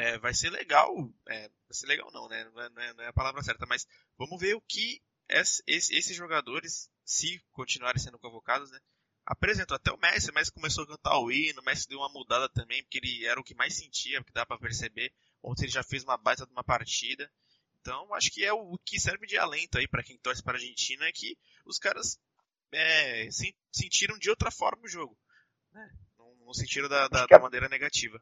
[0.00, 0.90] é, vai ser legal,
[1.28, 2.42] é, vai ser legal não, né?
[2.44, 3.86] Não é, não é, não é a palavra certa, mas
[4.16, 8.80] vamos ver o que esse, esses jogadores, se continuarem sendo convocados, né?
[9.26, 12.48] Apresentou até o Messi, Messi começou a cantar o hino, o Messi deu uma mudada
[12.48, 15.12] também, porque ele era o que mais sentia, porque dá para perceber.
[15.42, 17.30] Ontem ele já fez uma baita de uma partida.
[17.80, 20.54] Então, acho que é o, o que serve de alento aí para quem torce para
[20.54, 21.36] a Argentina é que
[21.66, 22.18] os caras
[22.72, 23.28] é,
[23.70, 25.16] sentiram de outra forma o jogo.
[25.72, 25.90] Né?
[26.18, 28.20] Não, não sentiram da, da, da maneira negativa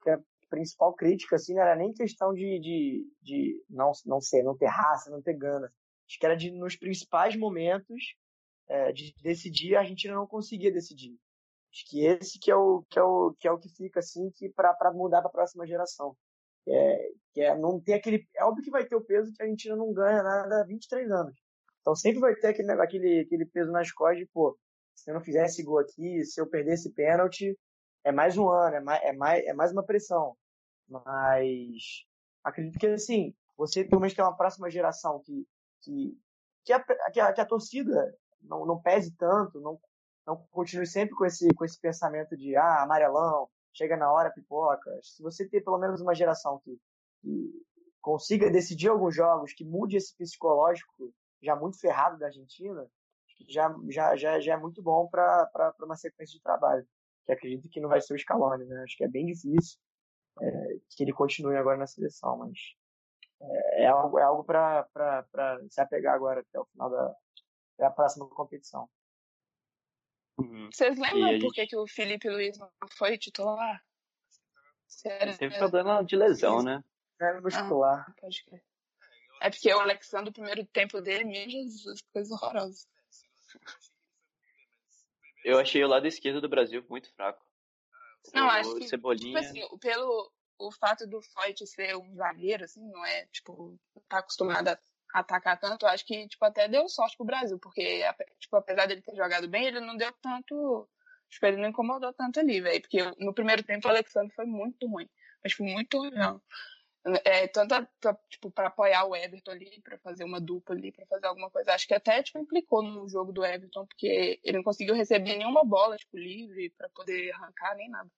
[0.00, 0.18] que a
[0.50, 4.66] principal crítica, assim, não era nem questão de, de, de não, não ser, não ter
[4.66, 5.72] raça, não ter gana.
[6.06, 8.16] Acho que era de, nos principais momentos
[8.68, 11.16] é, de decidir, a Argentina não conseguia decidir.
[11.72, 14.30] Acho que esse que é o que, é o, que, é o que fica, assim,
[14.32, 16.16] que para mudar para a próxima geração.
[16.68, 18.28] É, que é não ter aquele...
[18.36, 21.10] É óbvio que vai ter o peso que a Argentina não ganha nada há 23
[21.10, 21.34] anos.
[21.80, 24.58] Então sempre vai ter aquele, aquele, aquele peso nas costas de, pô,
[24.94, 27.56] se eu não fizesse gol aqui, se eu perdesse pênalti,
[28.04, 30.36] é mais um ano, é mais, é mais, é mais uma pressão.
[30.88, 32.04] Mas
[32.42, 35.46] acredito que, assim, você pelo menos tem uma próxima geração que,
[35.82, 36.18] que,
[36.64, 36.82] que, a,
[37.12, 39.78] que, a, que a torcida não, não pese tanto, não,
[40.26, 44.90] não continue sempre com esse, com esse pensamento de, ah, amarelão, chega na hora, pipoca.
[45.02, 46.80] Se você ter pelo menos uma geração que,
[47.20, 47.52] que
[48.00, 52.86] consiga decidir alguns jogos, que mude esse psicológico já muito ferrado da Argentina,
[53.48, 56.86] já, já, já, já é muito bom para uma sequência de trabalho
[57.24, 58.82] que acredito que não vai ser o Scaloni, né?
[58.82, 59.78] Acho que é bem difícil
[60.40, 62.58] é, que ele continue agora na seleção, mas
[63.40, 64.86] é, é algo, é algo para
[65.68, 67.14] se apegar agora até o final da,
[67.78, 68.88] da próxima competição.
[70.38, 70.70] Uhum.
[70.72, 73.82] Vocês lembram por que, que o Felipe Luiz não foi titular?
[74.86, 75.36] Sério?
[75.36, 76.82] Teve problema de lesão, né?
[77.20, 78.06] É muscular.
[78.08, 78.64] Ah, pode crer.
[79.42, 82.86] É porque o Alexandre, o primeiro tempo dele, meu Jesus, coisa horrorosa.
[85.44, 87.44] Eu achei o lado esquerdo do Brasil muito fraco.
[88.34, 89.40] Não, o acho que Cebolinha...
[89.40, 94.18] tipo assim, pelo o fato do Foyt ser um zagueiro, assim, não é, tipo, tá
[94.18, 94.78] acostumado a
[95.12, 98.02] atacar tanto, acho que, tipo, até deu sorte pro Brasil, porque,
[98.38, 100.88] tipo, apesar dele ter jogado bem, ele não deu tanto,
[101.28, 104.86] tipo, ele não incomodou tanto ali, velho, porque no primeiro tempo o Alexandre foi muito
[104.86, 105.08] ruim,
[105.42, 106.40] mas foi muito ruim, não.
[107.24, 111.06] É, tanto pra, tipo, para apoiar o Everton ali, para fazer uma dupla ali, para
[111.06, 111.72] fazer alguma coisa.
[111.72, 115.64] Acho que até tipo, implicou no jogo do Everton, porque ele não conseguiu receber nenhuma
[115.64, 118.10] bola tipo, livre para poder arrancar, nem nada.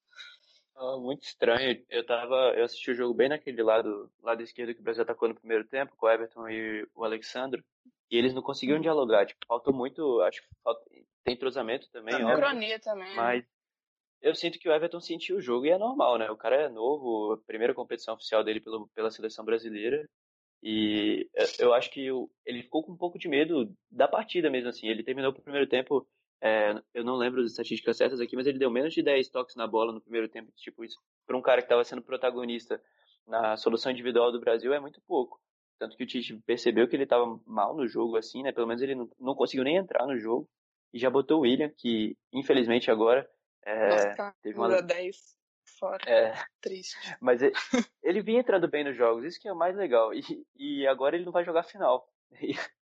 [0.75, 1.85] Ah, muito estranho.
[1.89, 2.55] Eu tava.
[2.57, 5.65] Eu assisti o jogo bem naquele lado, lado esquerdo que o Brasil atacou no primeiro
[5.65, 7.63] tempo, com o Everton e o Alexandre.
[8.11, 8.83] E eles não conseguiram uhum.
[8.83, 9.27] dialogar.
[9.27, 10.21] Tipo, faltou muito.
[10.23, 10.83] Acho que falta,
[11.25, 12.31] tem entrosamento também, ó.
[12.31, 13.09] Sincronia também.
[13.09, 13.15] Né?
[13.15, 13.45] Mas
[14.23, 16.31] eu sinto que o Everton sentiu o jogo e é normal, né?
[16.31, 20.09] O cara é novo, primeira competição oficial dele pelo, pela seleção brasileira.
[20.63, 22.07] E eu acho que
[22.47, 24.87] ele ficou com um pouco de medo da partida mesmo, assim.
[24.87, 26.07] Ele terminou o primeiro tempo,
[26.41, 29.57] é, eu não lembro as estatísticas certas aqui, mas ele deu menos de 10 toques
[29.57, 30.53] na bola no primeiro tempo.
[30.57, 32.81] Tipo, isso para um cara que estava sendo protagonista
[33.27, 35.41] na solução individual do Brasil é muito pouco.
[35.81, 38.53] Tanto que o Tite percebeu que ele estava mal no jogo, assim, né?
[38.53, 40.49] Pelo menos ele não, não conseguiu nem entrar no jogo.
[40.95, 43.29] E já botou o William, que infelizmente agora
[43.65, 45.37] é, Nossa, teve uma 10
[45.79, 46.09] fora.
[46.09, 46.97] É, Triste.
[47.21, 47.55] Mas ele,
[48.03, 50.13] ele vinha entrando bem nos jogos, isso que é o mais legal.
[50.15, 52.09] E, e agora ele não vai jogar final.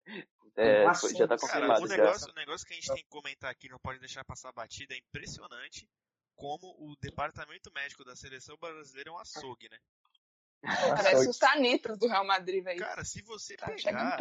[0.56, 0.84] É,
[1.16, 1.80] já tá confirmado.
[1.80, 4.24] Cara, o, negócio, o negócio que a gente tem que comentar aqui, não pode deixar
[4.24, 5.88] passar batida, é impressionante
[6.36, 9.78] como o departamento médico da seleção brasileira é um açougue, né?
[10.62, 12.78] Parece o Sanitas do Real Madrid, velho.
[12.78, 14.16] Cara, se você tá pegar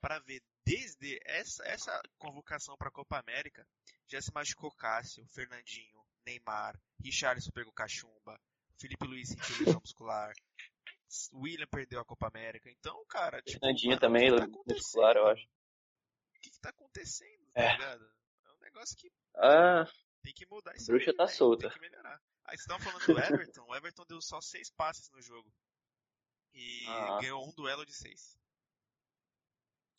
[0.00, 3.66] para ver desde essa, essa convocação para a Copa América,
[4.08, 8.40] já se machucou Cássio, Fernandinho, Neymar, Richarlison pegou cachumba,
[8.78, 10.32] Felipe Luiz sentiu lesão muscular,
[11.32, 12.70] William perdeu a Copa América.
[12.70, 15.44] Então, cara, tipo, Fernandinho mano, também, tá muscular, eu acho.
[15.44, 17.72] O que, que tá acontecendo, tá é.
[17.72, 18.04] ligado?
[18.44, 19.84] É um negócio que ah,
[20.22, 20.86] tem que mudar isso.
[20.86, 21.68] Bruxa aí, tá solta.
[21.68, 22.20] Tem que melhorar.
[22.44, 25.52] Aí vocês estão falando do Everton, o Everton deu só seis passes no jogo.
[26.54, 27.18] E ah.
[27.20, 28.36] ganhou um duelo de seis.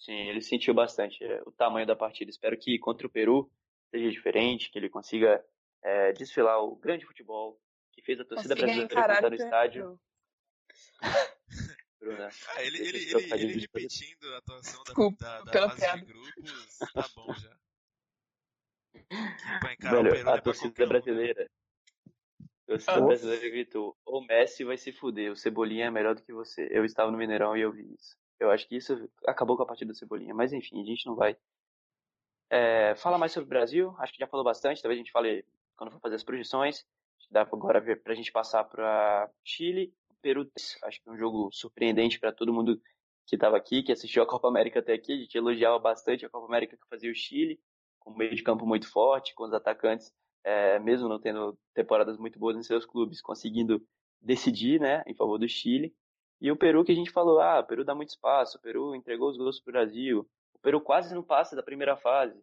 [0.03, 2.29] Sim, ele sentiu bastante é, o tamanho da partida.
[2.29, 3.49] Espero que contra o Peru
[3.89, 5.43] seja diferente, que ele consiga
[5.81, 7.57] é, desfilar o grande futebol
[7.93, 9.99] que fez a torcida brasileira cantar no estádio.
[12.01, 12.29] Bruna.
[12.49, 14.93] Ah, ele, ele, ele, ele repetindo a atuação da,
[15.39, 15.97] da, da fase piada.
[15.99, 17.57] de grupos, tá bom já.
[19.89, 21.49] Velho, a torcida brasileira.
[22.63, 23.05] A torcida oh.
[23.05, 26.67] brasileira gritou: O Messi vai se fuder, o Cebolinha é melhor do que você.
[26.71, 28.21] Eu estava no Mineirão e eu vi isso.
[28.43, 30.34] Eu acho que isso acabou com a partida do Cebolinha.
[30.34, 31.38] Mas enfim, a gente não vai
[32.49, 33.95] é, falar mais sobre o Brasil.
[33.97, 34.82] Acho que já falou bastante.
[34.82, 36.86] Talvez a gente fale quando for fazer as projeções.
[37.32, 40.49] Dá agora para a gente passar para Chile, Peru.
[40.84, 42.79] Acho que é um jogo surpreendente para todo mundo
[43.25, 45.13] que estava aqui, que assistiu a Copa América até aqui.
[45.13, 47.60] A gente elogiava bastante a Copa América que fazia o Chile,
[47.99, 52.17] com um meio de campo muito forte, com os atacantes, é, mesmo não tendo temporadas
[52.17, 53.82] muito boas em seus clubes, conseguindo
[54.21, 55.93] decidir né, em favor do Chile.
[56.43, 58.93] E o Peru que a gente falou, ah, o Peru dá muito espaço, o Peru
[58.93, 62.38] entregou os gols para o Brasil, o Peru quase não passa da primeira fase.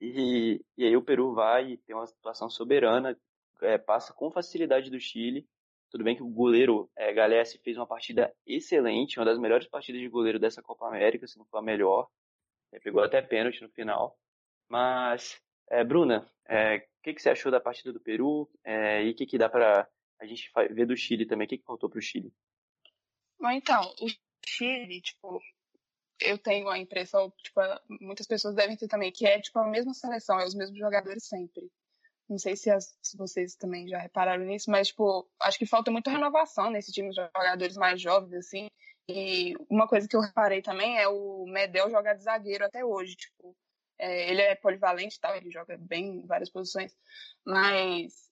[0.00, 3.14] E, e aí o Peru vai e tem uma situação soberana,
[3.60, 5.46] é, passa com facilidade do Chile.
[5.90, 10.00] Tudo bem que o goleiro é, Galesse fez uma partida excelente, uma das melhores partidas
[10.00, 12.08] de goleiro dessa Copa América, se não for a melhor.
[12.72, 14.16] É, pegou até pênalti no final.
[14.66, 15.38] Mas,
[15.68, 18.48] é, Bruna, o é, que, que você achou da partida do Peru?
[18.64, 19.86] É, e o que, que dá para
[20.18, 21.44] a gente ver do Chile também?
[21.44, 22.32] O que, que faltou para o Chile?
[23.42, 24.06] Bom, então, o
[24.46, 25.42] Chile, tipo,
[26.20, 27.60] eu tenho a impressão, tipo,
[28.00, 31.26] muitas pessoas devem ter também, que é, tipo, a mesma seleção, é os mesmos jogadores
[31.26, 31.68] sempre.
[32.28, 35.90] Não sei se, as, se vocês também já repararam nisso, mas, tipo, acho que falta
[35.90, 38.68] muita renovação nesse time de jogadores mais jovens, assim.
[39.08, 43.16] E uma coisa que eu reparei também é o Medel jogar de zagueiro até hoje,
[43.16, 43.56] tipo,
[43.98, 46.96] é, ele é polivalente, tal, ele joga bem em várias posições,
[47.44, 48.30] mas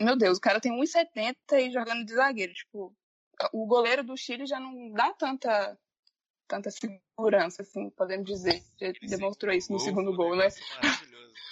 [0.00, 2.96] meu Deus, o cara tem 1,70 e jogando de zagueiro, tipo,
[3.52, 5.78] o goleiro do Chile já não dá tanta
[6.50, 8.60] tanta segurança, assim, podemos dizer.
[8.80, 10.48] Ele demonstrou isso no gol, segundo gol, né?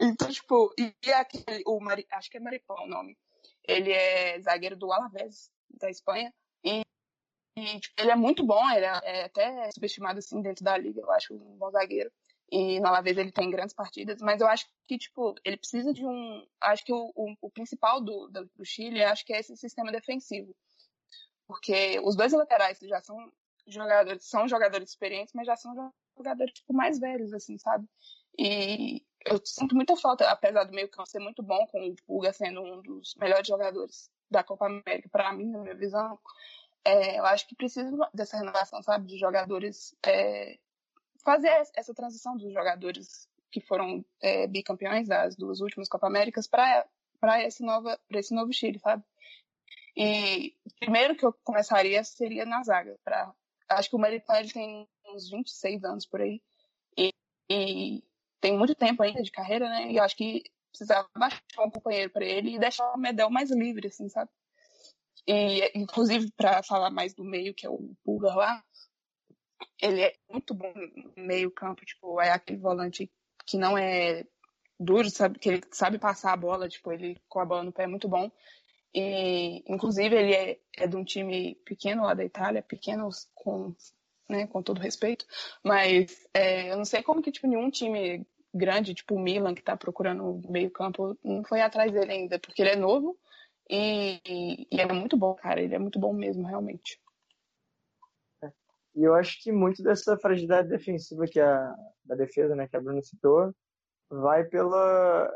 [0.00, 3.18] então, tipo, e aquele, o Mari, acho que é Maripão o nome.
[3.66, 6.32] Ele é zagueiro do Alavés, da Espanha.
[6.64, 6.82] E,
[7.58, 11.00] e tipo, ele é muito bom, ele é, é, até subestimado assim dentro da liga,
[11.00, 12.12] eu acho um bom zagueiro.
[12.48, 16.06] E no Alavés ele tem grandes partidas, mas eu acho que, tipo, ele precisa de
[16.06, 16.46] um.
[16.60, 19.90] Acho que o, o, o principal do, do, do Chile, acho que é esse sistema
[19.90, 20.54] defensivo
[21.46, 23.30] porque os dois laterais já são
[23.66, 27.88] jogadores, são jogadores experientes, mas já são jogadores tipo, mais velhos, assim, sabe?
[28.38, 32.32] E eu sinto muita falta, apesar do meio campo ser muito bom, com o Pulga
[32.32, 36.18] sendo um dos melhores jogadores da Copa América, para mim, na minha visão,
[36.84, 39.06] é, eu acho que precisa dessa renovação, sabe?
[39.06, 39.94] De jogadores.
[40.04, 40.58] É,
[41.24, 46.86] fazer essa transição dos jogadores que foram é, bicampeões das duas últimas Copa Américas para
[47.42, 49.02] esse, nova, esse novo Chile, sabe?
[49.96, 52.96] E primeiro que eu começaria seria na zaga.
[53.04, 53.32] Pra,
[53.70, 56.42] acho que o Maripã tem uns 26 anos por aí.
[56.96, 57.12] E,
[57.50, 58.04] e,
[58.40, 59.90] tem muito tempo ainda de carreira, né?
[59.90, 63.88] E acho que precisava baixar um companheiro para ele e deixar o Medel mais livre,
[63.88, 64.30] assim, sabe?
[65.26, 68.64] E, inclusive, para falar mais do meio, que é o Pulga lá,
[69.80, 73.10] ele é muito bom no meio campo, tipo, é aquele volante
[73.46, 74.24] que não é
[74.78, 75.38] duro, sabe?
[75.38, 78.08] Que ele sabe passar a bola, tipo, ele com a bola no pé é muito
[78.08, 78.30] bom.
[78.94, 83.74] E, inclusive, ele é, é de um time pequeno lá da Itália, pequeno com,
[84.28, 85.26] né, com todo respeito,
[85.62, 89.60] mas é, eu não sei como que tipo, nenhum time grande, tipo o Milan, que
[89.60, 93.16] está procurando meio campo, não foi atrás dele ainda, porque ele é novo
[93.68, 96.98] e, e, e é muito bom, cara, ele é muito bom mesmo, realmente.
[98.94, 102.80] E eu acho que muito dessa fragilidade defensiva que a da defesa, né, que a
[102.80, 103.54] Bruna citou,
[104.08, 105.30] vai pela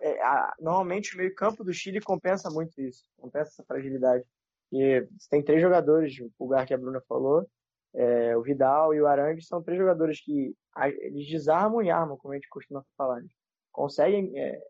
[0.00, 4.24] é, a, normalmente o meio-campo do Chile compensa muito isso, compensa essa fragilidade.
[4.72, 7.48] E tem três jogadores, o Pulgar que a Bruna falou,
[7.94, 12.16] é, o Vidal e o Arangue são três jogadores que a, eles desarmam e armam,
[12.16, 13.20] como a gente costuma falar.
[13.20, 13.28] Né?
[13.72, 14.60] Conseguem é,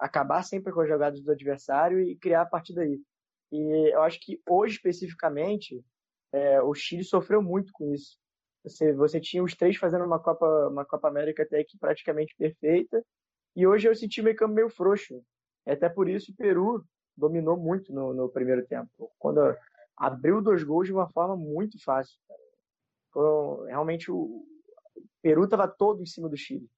[0.00, 3.00] acabar sempre com as jogadas do adversário e criar a partir daí.
[3.52, 5.84] E eu acho que hoje, especificamente,
[6.32, 8.18] é, o Chile sofreu muito com isso.
[8.64, 13.04] Você, você tinha os três fazendo uma Copa, uma Copa América até que praticamente perfeita,
[13.54, 15.22] e hoje eu senti meio campo meio frouxo.
[15.66, 16.84] Até por isso o Peru
[17.16, 19.10] dominou muito no, no primeiro tempo.
[19.18, 19.40] Quando
[19.96, 22.18] abriu dois gols de uma forma muito fácil.
[23.12, 24.44] Foi, realmente o,
[25.22, 26.68] Peru estava todo em cima do Chile.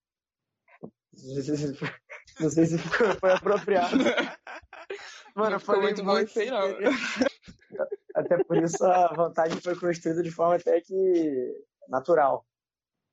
[2.40, 3.96] Não sei se foi apropriado.
[5.34, 6.60] Mano, foi muito bom isso aí, não.
[8.14, 12.46] Até por isso a vantagem foi construída de forma até que natural.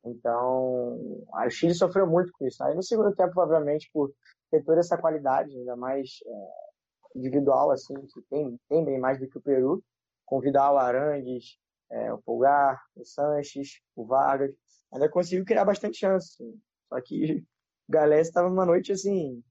[0.06, 2.64] Então, o Chile sofreu muito com isso.
[2.64, 4.12] Aí no segundo tempo, obviamente, por
[4.52, 9.28] ter toda essa qualidade, ainda mais é, individual, assim, que tem, tem bem mais do
[9.28, 9.84] que o Peru,
[10.26, 11.58] com Vidal, Arangues,
[11.90, 14.54] é, o Pulgar, o Sanches, o Vargas,
[14.92, 16.38] ainda conseguiu criar bastante chance.
[16.90, 17.36] Só que
[17.88, 19.42] o Galés estava numa noite, assim,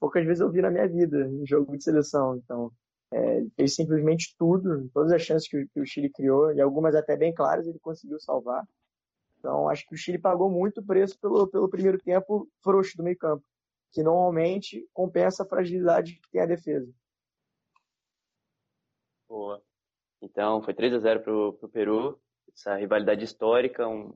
[0.00, 2.36] poucas vezes eu vi na minha vida em jogo de seleção.
[2.36, 2.72] Então,
[3.12, 7.16] é, fez simplesmente tudo, todas as chances que, que o Chile criou, e algumas até
[7.16, 8.64] bem claras, ele conseguiu salvar.
[9.48, 13.42] Então, acho que o Chile pagou muito preço pelo, pelo primeiro tempo frouxo do meio-campo,
[13.90, 16.92] que normalmente compensa a fragilidade que tem a defesa.
[19.26, 19.62] Boa.
[20.20, 22.20] Então, foi 3 a 0 para o Peru,
[22.52, 23.88] essa rivalidade histórica.
[23.88, 24.14] Um,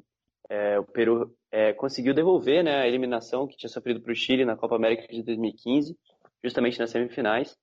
[0.51, 4.45] é, o Peru é, conseguiu devolver né, a eliminação que tinha sofrido para o Chile
[4.45, 5.99] na Copa América de 2015,
[6.45, 7.57] justamente nas semifinais.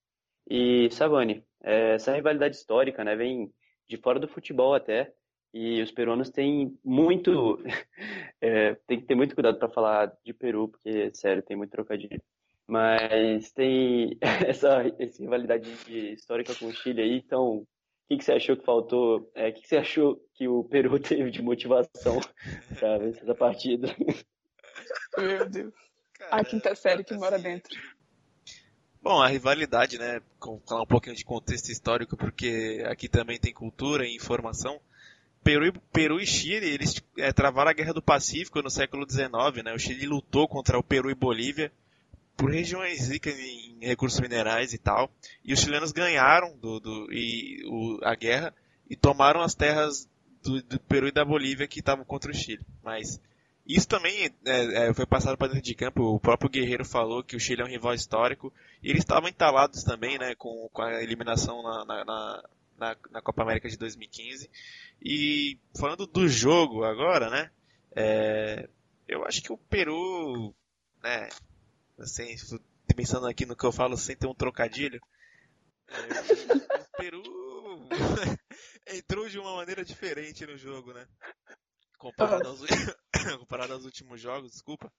[0.49, 3.53] E, Savani, é, essa rivalidade histórica né, vem
[3.87, 5.13] de fora do futebol até,
[5.53, 7.61] e os peruanos têm muito.
[8.41, 12.21] é, tem que ter muito cuidado para falar de Peru, porque, sério, tem muito trocadilho.
[12.67, 15.69] Mas tem essa, essa rivalidade
[16.13, 17.67] histórica com o Chile aí, então o
[18.07, 19.31] que, que você achou que faltou?
[19.35, 22.19] É, o que, que você achou que o Peru teve de motivação
[22.77, 23.87] para vencer essa partida?
[25.17, 25.73] Meu Deus.
[26.31, 27.75] a quinta série que mora dentro.
[29.01, 34.05] Bom, a rivalidade, né, com um pouquinho de contexto histórico, porque aqui também tem cultura
[34.05, 34.79] e informação.
[35.43, 39.73] Peru, Peru e Chile, eles é, travaram a Guerra do Pacífico no século XIX, né?
[39.73, 41.71] O Chile lutou contra o Peru e Bolívia
[42.39, 45.11] por regiões ricas em recursos minerais e tal.
[45.43, 48.53] E os chilenos ganharam do, do e, o, a guerra
[48.89, 50.07] e tomaram as terras
[50.41, 52.65] do, do, Peru e da Bolívia que estavam contra o Chile.
[52.81, 53.19] Mas
[53.67, 56.01] isso também é, é, foi passado para dentro de campo.
[56.01, 58.53] O próprio Guerreiro falou que o Chile é um rival histórico.
[58.81, 62.43] E eles estavam entalados também né, com, com a eliminação na, na, na,
[62.79, 64.49] na Copa América de 2015.
[65.01, 67.51] E falando do jogo agora, né?
[67.95, 68.69] É,
[69.07, 70.53] eu acho que o Peru,
[71.03, 71.29] né?
[71.97, 72.35] Assim,
[72.95, 74.99] pensando aqui no que eu falo sem ter um trocadilho,
[75.87, 77.23] é, o Peru
[78.87, 81.07] entrou de uma maneira diferente no jogo, né?
[81.97, 82.61] Comparado aos,
[83.39, 84.91] comparado aos últimos jogos, desculpa.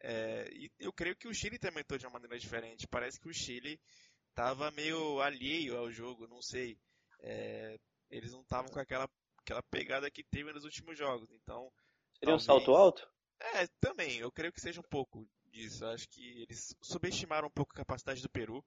[0.00, 2.86] É, e eu creio que o Chile também entrou de uma maneira diferente.
[2.86, 3.80] Parece que o Chile
[4.28, 6.78] estava meio alheio ao jogo, não sei.
[7.20, 7.78] É,
[8.10, 11.30] eles não estavam com aquela, aquela pegada que teve nos últimos jogos.
[11.32, 11.72] Então.
[12.14, 12.42] Seria talvez...
[12.42, 13.08] um salto alto?
[13.40, 14.18] É, também.
[14.18, 15.84] Eu creio que seja um pouco disso.
[15.86, 18.64] Acho que eles subestimaram um pouco a capacidade do Peru.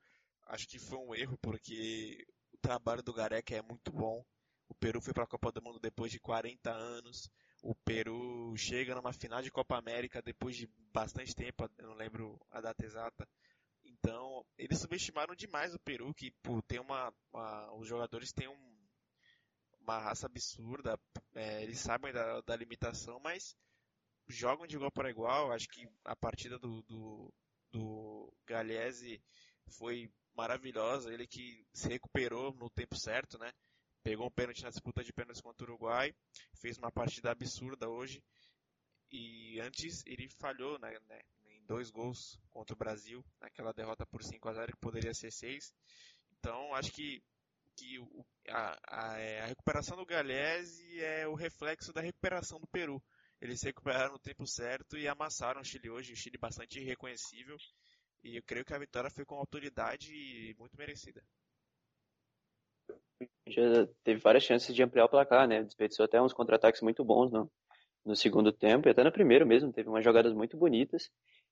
[0.48, 4.24] Acho que foi um erro, porque o trabalho do Gareca é muito bom.
[4.68, 7.30] O Peru foi para a Copa do Mundo depois de 40 anos.
[7.62, 12.40] O Peru chega numa final de Copa América depois de bastante tempo, eu não lembro
[12.50, 13.28] a data exata.
[14.04, 18.88] Então, eles subestimaram demais o Peru, que pô, tem uma, uma, os jogadores têm um,
[19.80, 21.00] uma raça absurda,
[21.36, 23.56] é, eles sabem da, da limitação, mas
[24.28, 25.52] jogam de igual para igual.
[25.52, 27.34] Acho que a partida do, do,
[27.72, 28.34] do
[29.68, 31.14] foi maravilhosa.
[31.14, 33.52] Ele que se recuperou no tempo certo, né?
[34.04, 36.12] Pegou um pênalti na disputa de pênaltis contra o Uruguai,
[36.60, 38.24] fez uma partida absurda hoje.
[39.12, 41.22] E antes ele falhou né, né,
[41.72, 45.74] dois gols contra o Brasil, naquela derrota por 5 a 0 que poderia ser 6.
[46.38, 47.24] Então acho que,
[47.78, 47.98] que
[48.50, 53.02] a, a, a recuperação do Galhese é o reflexo da recuperação do Peru.
[53.40, 57.56] Eles se recuperaram no tempo certo e amassaram o Chile hoje, o Chile bastante irreconhecível.
[58.22, 61.24] E eu creio que a vitória foi com autoridade e muito merecida.
[63.48, 65.64] Já teve várias chances de ampliar o placar, né?
[65.64, 67.50] Desperdiçou até uns contra-ataques muito bons no,
[68.06, 71.10] no segundo tempo, e até no primeiro mesmo, teve umas jogadas muito bonitas.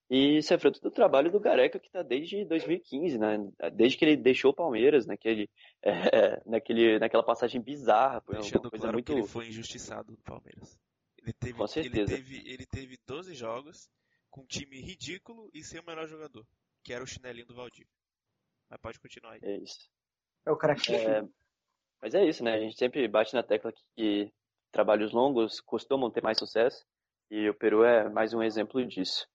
[0.10, 3.38] E isso é fruto do trabalho do Gareca, que está desde 2015, né?
[3.74, 5.48] Desde que ele deixou o Palmeiras, naquele,
[5.84, 8.20] é, naquele, naquela passagem bizarra.
[8.22, 9.14] Foi Deixando uma coisa claro muito...
[9.14, 10.80] que ele foi injustiçado do Palmeiras.
[11.18, 12.14] Ele teve, Com certeza.
[12.14, 13.88] Ele teve, ele teve 12 jogos
[14.32, 16.46] com um time ridículo e sem o melhor jogador,
[16.84, 17.86] que era o chinelinho do Valdir.
[18.68, 19.40] Mas pode continuar aí.
[19.44, 19.90] É isso.
[20.46, 20.96] É o craque.
[20.96, 21.24] É,
[22.02, 22.56] mas é isso, né?
[22.56, 24.32] A gente sempre bate na tecla que
[24.72, 26.86] trabalhos longos costumam ter mais sucesso
[27.30, 29.28] e o Peru é mais um exemplo disso.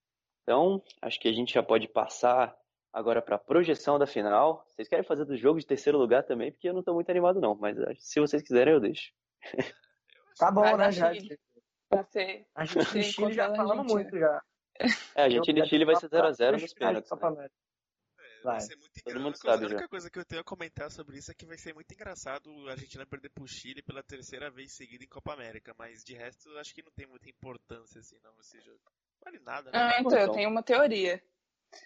[0.44, 2.56] Então, acho que a gente já pode passar
[2.92, 4.64] agora para a projeção da final.
[4.68, 6.52] Vocês querem fazer do jogo de terceiro lugar também?
[6.52, 9.12] Porque eu não estou muito animado não, mas se vocês quiserem eu deixo.
[10.36, 11.12] Tá bom, né, já.
[11.88, 12.44] Pra ser.
[12.56, 14.42] A gente no Chile já falando muito já.
[15.14, 17.08] É, a gente no Chile vai ser 0x0 nos pênaltis.
[17.08, 17.18] Né?
[17.20, 17.48] Vai.
[18.42, 19.88] vai ser muito Todo mundo sabe, a única já.
[19.88, 22.72] coisa que eu tenho a comentar sobre isso é que vai ser muito engraçado a
[22.72, 26.58] Argentina perder pro Chile pela terceira vez seguida em Copa América, mas de resto eu
[26.58, 28.80] acho que não tem muita importância assim não esse jogo.
[29.24, 29.78] Vale nada, né?
[29.78, 31.22] Ah, então, eu tenho uma teoria.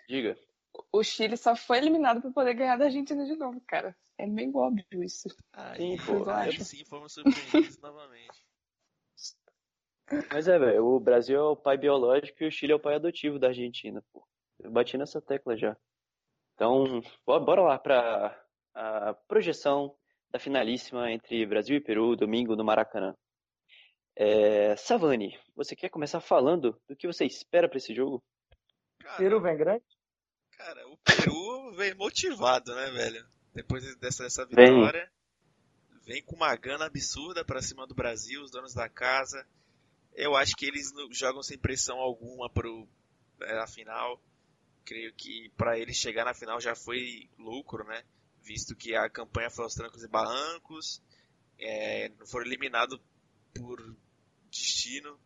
[0.09, 0.37] Diga.
[0.93, 3.97] O Chile só foi eliminado para poder ganhar da Argentina de novo, cara.
[4.17, 5.29] É meio óbvio isso.
[5.53, 6.29] Ah, sim, pô.
[6.31, 8.47] Aí sim fomos surpreendidos novamente.
[10.31, 12.95] Mas é, velho, o Brasil é o pai biológico e o Chile é o pai
[12.95, 14.27] adotivo da Argentina, pô.
[14.59, 15.77] Eu bati nessa tecla já.
[16.55, 19.97] Então, bora lá para a projeção
[20.31, 23.15] da finalíssima entre Brasil e Peru, domingo no Maracanã.
[24.21, 28.21] É, Savani, você quer começar falando do que você espera para esse jogo?
[29.17, 29.85] Peru vem grande?
[30.57, 33.25] Cara, o Peru vem motivado, né, velho?
[33.55, 35.09] Depois dessa, dessa vitória.
[35.89, 36.01] Vem.
[36.15, 39.47] vem com uma gana absurda pra cima do Brasil, os donos da casa.
[40.13, 42.89] Eu acho que eles jogam sem pressão alguma pro,
[43.41, 44.21] é, a final.
[44.85, 48.03] Creio que para eles chegar na final já foi lucro, né?
[48.43, 51.01] Visto que a campanha foi aos trancos e barrancos.
[51.57, 52.99] É, foram eliminados
[53.55, 53.97] por
[54.51, 55.19] destino.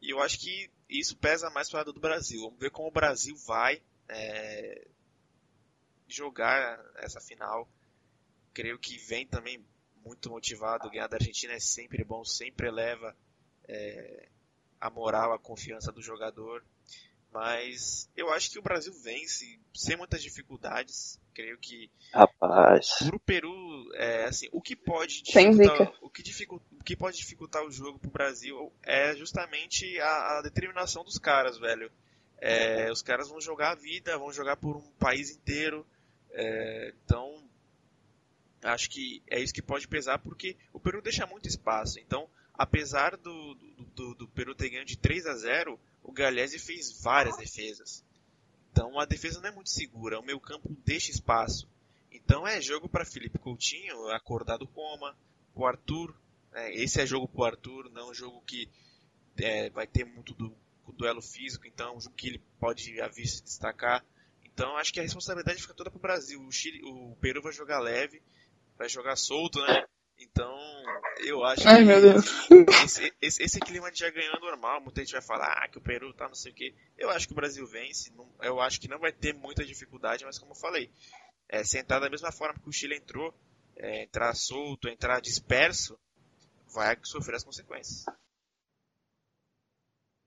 [0.00, 2.40] E eu acho que isso pesa mais para do Brasil.
[2.42, 4.86] Vamos ver como o Brasil vai é,
[6.06, 7.68] jogar essa final.
[8.54, 9.64] Creio que vem também
[10.04, 10.90] muito motivado.
[10.90, 13.16] Ganhar da Argentina é sempre bom, sempre eleva
[13.66, 14.28] é,
[14.80, 16.64] a moral, a confiança do jogador.
[17.32, 21.20] Mas eu acho que o Brasil vence sem muitas dificuldades.
[21.34, 21.90] Creio que.
[22.12, 22.96] Rapaz.
[23.06, 27.64] Pro Peru, é, assim, o que pode dificultar, o que, dificulta, o que pode dificultar
[27.64, 31.90] o jogo pro Brasil é justamente a, a determinação dos caras, velho.
[32.40, 35.86] É, os caras vão jogar a vida, vão jogar por um país inteiro.
[36.32, 37.44] É, então,
[38.62, 42.00] acho que é isso que pode pesar, porque o Peru deixa muito espaço.
[42.00, 45.78] Então, apesar do, do, do, do Peru ter ganho de 3 a 0
[46.08, 48.02] o Galhese fez várias defesas.
[48.72, 51.68] Então a defesa não é muito segura, o meu campo deixa espaço.
[52.10, 55.14] Então é jogo para Felipe Coutinho acordar do coma,
[55.54, 56.16] o Arthur.
[56.54, 58.70] É, esse é jogo para o Arthur, não um jogo que
[59.36, 60.56] é, vai ter muito do,
[60.96, 64.02] duelo físico, então é um jogo que ele pode a se destacar.
[64.42, 66.40] Então acho que a responsabilidade fica toda para o Brasil.
[66.40, 68.22] O, Chile, o Peru vai jogar leve,
[68.78, 69.84] vai jogar solto, né?
[70.20, 70.58] Então,
[71.24, 74.80] eu acho Ai, que esse, esse, esse, clima de já ganhou é normal.
[74.80, 76.74] Muita gente vai falar ah, que o Peru tá não sei o que.
[76.96, 78.12] Eu acho que o Brasil vence.
[78.14, 80.90] Não, eu acho que não vai ter muita dificuldade, mas como eu falei,
[81.48, 83.32] é, sentar da mesma forma que o Chile entrou,
[83.76, 85.96] é, entrar solto, entrar disperso,
[86.74, 88.04] vai sofrer as consequências.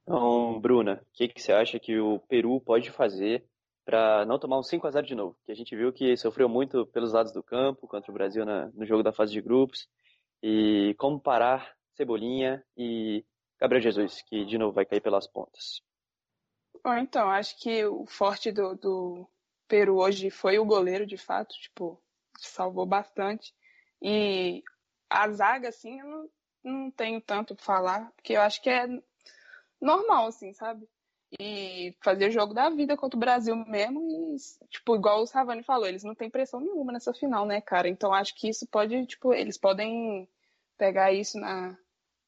[0.04, 3.46] Então, Bruna, o que, que você acha que o Peru pode fazer
[3.92, 5.38] para não tomar um 5 a 0 de novo.
[5.46, 8.68] Que a gente viu que sofreu muito pelos lados do campo contra o Brasil na,
[8.70, 9.90] no jogo da fase de grupos.
[10.42, 13.26] E como parar Cebolinha e
[13.60, 15.82] Gabriel Jesus, que de novo vai cair pelas pontas.
[16.82, 19.28] Bom, então, acho que o forte do, do
[19.68, 22.02] Peru hoje foi o goleiro, de fato, tipo,
[22.40, 23.54] salvou bastante.
[24.02, 24.64] E
[25.10, 26.30] a zaga, assim, eu não,
[26.64, 28.88] não tenho tanto pra falar, porque eu acho que é
[29.80, 30.88] normal, assim, sabe?
[31.40, 34.36] E fazer jogo da vida contra o Brasil mesmo.
[34.36, 37.88] E, tipo, igual o Savani falou, eles não têm pressão nenhuma nessa final, né, cara?
[37.88, 40.28] Então acho que isso pode, tipo, eles podem
[40.78, 41.78] pegar isso na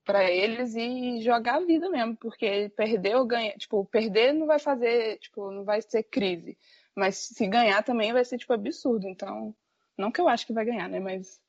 [0.05, 4.59] para eles e jogar a vida mesmo, porque perder ou ganhar, tipo, perder não vai
[4.59, 6.57] fazer, tipo, não vai ser crise,
[6.93, 9.07] mas se ganhar também vai ser tipo absurdo.
[9.07, 9.55] Então,
[9.97, 11.39] não que eu acho que vai ganhar, né, mas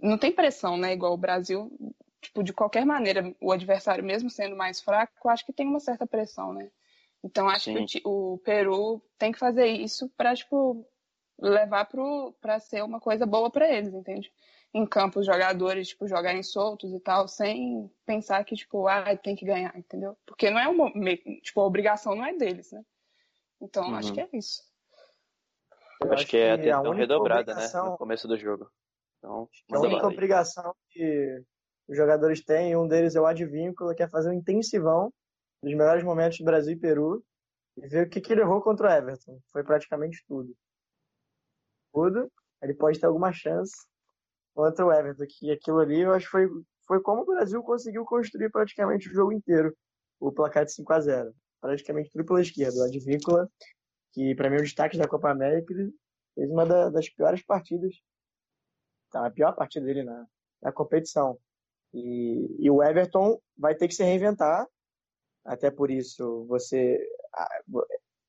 [0.00, 1.68] não tem pressão, né, igual o Brasil
[2.24, 5.80] tipo, de qualquer maneira, o adversário, mesmo sendo mais fraco, eu acho que tem uma
[5.80, 6.70] certa pressão, né?
[7.22, 7.86] Então, acho Sim.
[7.86, 10.86] que o, o, Peru tem que fazer isso para, tipo,
[11.38, 11.88] levar
[12.40, 14.32] para ser uma coisa boa para eles, entende?
[14.72, 19.36] Em campo, os jogadores, tipo, jogarem soltos e tal, sem pensar que, tipo, ah, tem
[19.36, 20.16] que ganhar, entendeu?
[20.26, 20.90] Porque não é uma,
[21.42, 22.84] tipo, a obrigação não é deles, né?
[23.60, 23.96] Então, uhum.
[23.96, 24.62] acho que é isso.
[26.02, 27.84] Eu acho, acho que é a atenção redobrada, obrigação...
[27.84, 27.90] né?
[27.90, 28.70] No começo do jogo.
[29.18, 31.42] Então, a única obrigação que
[31.88, 35.12] os jogadores têm, um deles é o Advíncula, que é fazer um intensivão
[35.62, 37.24] dos melhores momentos do Brasil e Peru
[37.76, 39.40] e ver o que, que ele errou contra o Everton.
[39.52, 40.54] Foi praticamente tudo.
[41.92, 42.30] Tudo.
[42.62, 43.74] Ele pode ter alguma chance
[44.54, 46.48] contra o Everton, que aquilo ali eu acho que foi,
[46.86, 49.76] foi como o Brasil conseguiu construir praticamente o jogo inteiro,
[50.20, 52.80] o placar de 5 a 0 Praticamente tudo pela esquerda.
[52.80, 53.50] O Advíncula,
[54.12, 55.74] que para mim é o destaque da Copa América,
[56.34, 57.94] fez uma das piores partidas,
[59.10, 60.26] tá, a pior partida dele na,
[60.62, 61.38] na competição.
[61.94, 64.66] E, e o Everton vai ter que se reinventar.
[65.44, 66.98] Até por isso, você.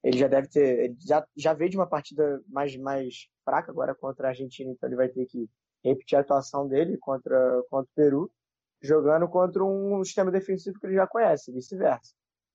[0.03, 0.79] Ele já deve ter.
[0.85, 4.87] Ele já, já veio de uma partida mais, mais fraca agora contra a Argentina, então
[4.87, 5.49] ele vai ter que
[5.83, 8.31] repetir a atuação dele contra, contra o Peru,
[8.81, 12.13] jogando contra um sistema defensivo que ele já conhece, vice-versa.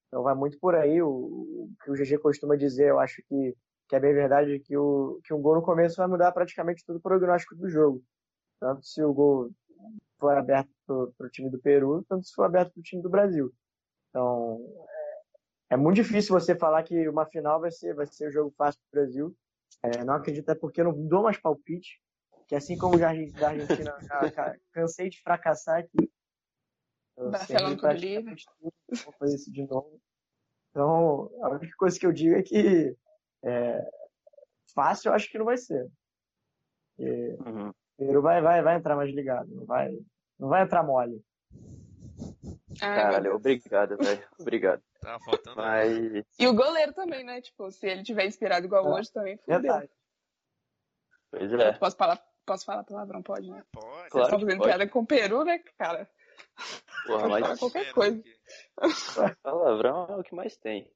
[0.08, 1.02] Então vai muito por aí.
[1.02, 3.56] O, o, que o GG costuma dizer, eu acho que,
[3.88, 6.96] que é bem verdade, que, o, que um gol no começo vai mudar praticamente todo
[6.96, 8.02] o prognóstico do jogo.
[8.60, 9.50] Tanto se o gol
[10.20, 13.10] for aberto para o time do Peru, tanto se for aberto para o time do
[13.10, 13.52] Brasil.
[14.10, 14.60] Então,
[15.70, 18.54] é, é, muito difícil você falar que uma final vai ser, vai ser um jogo
[18.56, 19.36] fácil para o Brasil.
[19.82, 22.00] É, não acredito, é porque eu não dou mais palpite,
[22.46, 23.96] que assim como da Argentina,
[24.36, 26.10] já, cansei de fracassar aqui.
[27.16, 28.72] Barcelona com o
[29.04, 30.00] Vou fazer isso de novo.
[30.70, 32.96] Então, a única coisa que eu digo é que
[33.44, 33.90] é,
[34.74, 35.90] fácil eu acho que não vai ser.
[36.96, 37.72] Porque, uhum.
[38.00, 39.90] Peru vai, vai, vai entrar mais ligado, não vai,
[40.38, 41.22] não vai entrar mole.
[42.78, 44.26] Caralho, obrigado, velho.
[44.38, 44.80] Obrigado.
[45.00, 45.56] Tá Tava faltando.
[45.56, 46.24] Mas.
[46.38, 47.42] E o goleiro também, né?
[47.42, 49.60] Tipo, se ele tiver inspirado igual Ah, hoje, também fudeu.
[49.60, 49.90] Verdade.
[51.30, 51.72] Pois é.
[51.72, 53.22] Posso falar, posso falar palavrão?
[53.22, 53.62] Pode, né?
[53.72, 53.86] Pode.
[53.86, 54.08] Claro.
[54.10, 54.68] Vocês estão fazendo pode.
[54.70, 56.08] piada com o Peru, né, cara?
[57.06, 58.22] Porra, Pode mas falar qualquer coisa.
[58.78, 59.36] aqui.
[59.42, 60.90] palavrão é o que mais tem.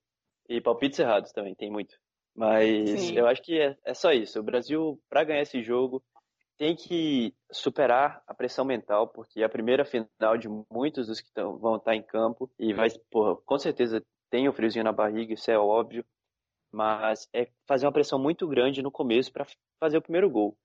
[0.48, 1.94] E palpites errados também, tem muito.
[2.34, 3.16] Mas Sim.
[3.18, 4.40] eu acho que é, é só isso.
[4.40, 6.02] O Brasil, para ganhar esse jogo,
[6.56, 11.32] tem que superar a pressão mental, porque é a primeira final de muitos dos que
[11.32, 12.50] tão, vão estar em campo.
[12.58, 16.04] E vai, porra, com certeza tem o friozinho na barriga, isso é óbvio.
[16.72, 19.46] Mas é fazer uma pressão muito grande no começo para
[19.78, 20.56] fazer o primeiro gol.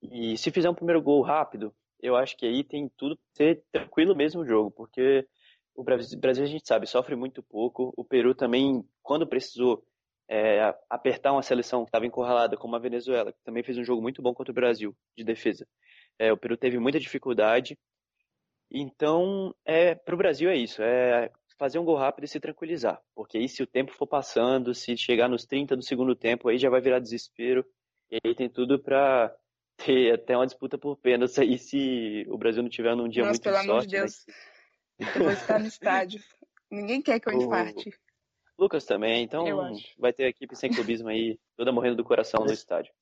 [0.00, 3.64] E se fizer um primeiro gol rápido, eu acho que aí tem tudo pra ser
[3.70, 5.26] tranquilo mesmo o jogo, porque
[5.74, 7.92] o Brasil a gente sabe, sofre muito pouco.
[7.96, 9.84] O Peru também, quando precisou
[10.34, 14.00] é, apertar uma seleção que estava encurralada, como a Venezuela, que também fez um jogo
[14.00, 15.68] muito bom contra o Brasil, de defesa.
[16.18, 17.78] É, o Peru teve muita dificuldade.
[18.70, 22.98] Então, é, para o Brasil é isso, é fazer um gol rápido e se tranquilizar.
[23.14, 26.56] Porque aí se o tempo for passando, se chegar nos 30 do segundo tempo, aí
[26.56, 27.62] já vai virar desespero.
[28.10, 29.34] E aí tem tudo para
[29.76, 33.32] ter até uma disputa por pênaltis aí se o Brasil não tiver num dia Nossa,
[33.32, 33.94] muito pelo de amor de sorte.
[33.94, 34.00] né?
[34.00, 34.26] Deus.
[35.14, 36.20] Eu vou estar no estádio.
[36.70, 37.90] Ninguém quer que eu O- infarte.
[38.58, 39.44] Lucas também, então
[39.98, 42.92] vai ter a equipe sem clubismo aí, toda morrendo do coração no estádio.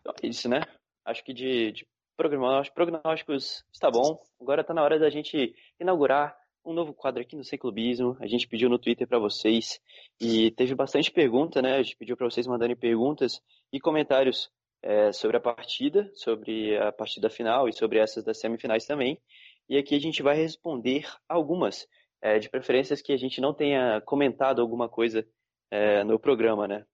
[0.00, 0.60] Então é isso, né?
[1.04, 4.18] Acho que de, de prognósticos, prognósticos está bom.
[4.40, 8.16] Agora tá na hora da gente inaugurar um novo quadro aqui no Sem Clubismo.
[8.20, 9.80] A gente pediu no Twitter para vocês
[10.20, 11.76] e teve bastante pergunta, né?
[11.76, 13.40] A gente pediu para vocês mandarem perguntas
[13.72, 14.50] e comentários
[14.82, 19.20] é, sobre a partida, sobre a partida final e sobre essas das semifinais também.
[19.68, 21.86] E aqui a gente vai responder algumas
[22.20, 25.26] é, de preferências que a gente não tenha comentado alguma coisa
[25.70, 26.84] é, no programa, né?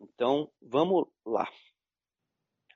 [0.00, 1.48] Então, vamos lá.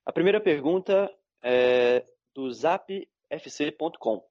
[0.05, 4.27] A primeira pergunta é do zapfc.com.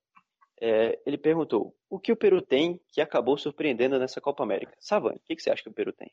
[0.60, 4.76] É, ele perguntou: o que o Peru tem que acabou surpreendendo nessa Copa América?
[4.80, 6.12] Savani, o que, que você acha que o Peru tem?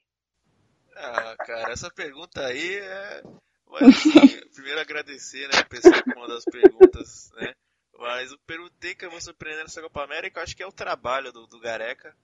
[0.96, 3.22] Ah, cara, essa pergunta aí é.
[3.66, 7.54] Mas, assim, primeiro agradecer, né, a pessoa que mandou as perguntas, né?
[7.98, 10.66] Mas o Peru tem que eu vou surpreender nessa Copa América, eu acho que é
[10.66, 12.16] o trabalho do, do Gareca.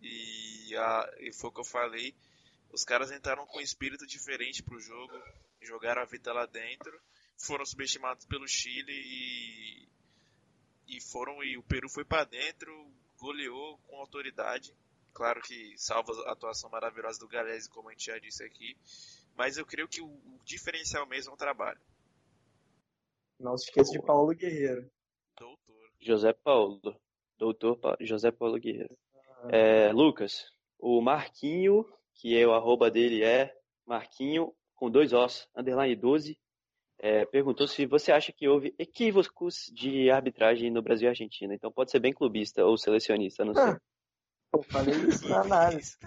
[0.00, 2.14] E, a, e foi o que eu falei.
[2.70, 5.12] Os caras entraram com um espírito diferente pro jogo,
[5.62, 7.00] jogaram a vida lá dentro,
[7.36, 9.88] foram subestimados pelo Chile e,
[10.86, 12.70] e foram e o Peru foi para dentro,
[13.18, 14.74] goleou com autoridade.
[15.14, 18.76] Claro que salva a atuação maravilhosa do Galese, como a gente já disse aqui,
[19.36, 21.80] mas eu creio que o, o diferencial mesmo é o trabalho.
[23.40, 24.88] Não se esqueça de Paulo Guerreiro.
[26.00, 26.80] José Paulo,
[27.36, 28.96] doutor Pa- José Paulo Guerreiro.
[29.50, 30.46] É, Lucas,
[30.78, 33.54] o Marquinho, que é o arroba dele é
[33.86, 36.38] Marquinho com dois Os, underline 12,
[37.00, 41.54] é, perguntou se você acha que houve equívocos de arbitragem no Brasil e Argentina.
[41.54, 43.62] Então pode ser bem clubista ou selecionista, não sei.
[44.50, 45.98] Ah, Eu falei isso na análise.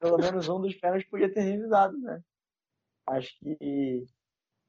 [0.00, 2.20] Pelo menos um dos pênaltis podia ter revisado, né?
[3.06, 4.04] Acho que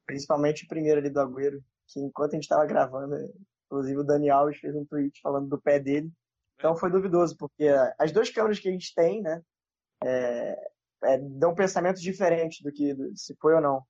[0.06, 3.16] principalmente o primeiro ali do Agüero, que enquanto a gente estava gravando,
[3.70, 6.10] inclusive o Dani Alves fez um tweet falando do pé dele.
[6.56, 7.68] Então foi duvidoso, porque
[7.98, 9.40] as duas câmeras que a gente tem, né,
[10.04, 10.70] é,
[11.04, 13.82] é, dão pensamentos diferentes do que do- se foi ou não.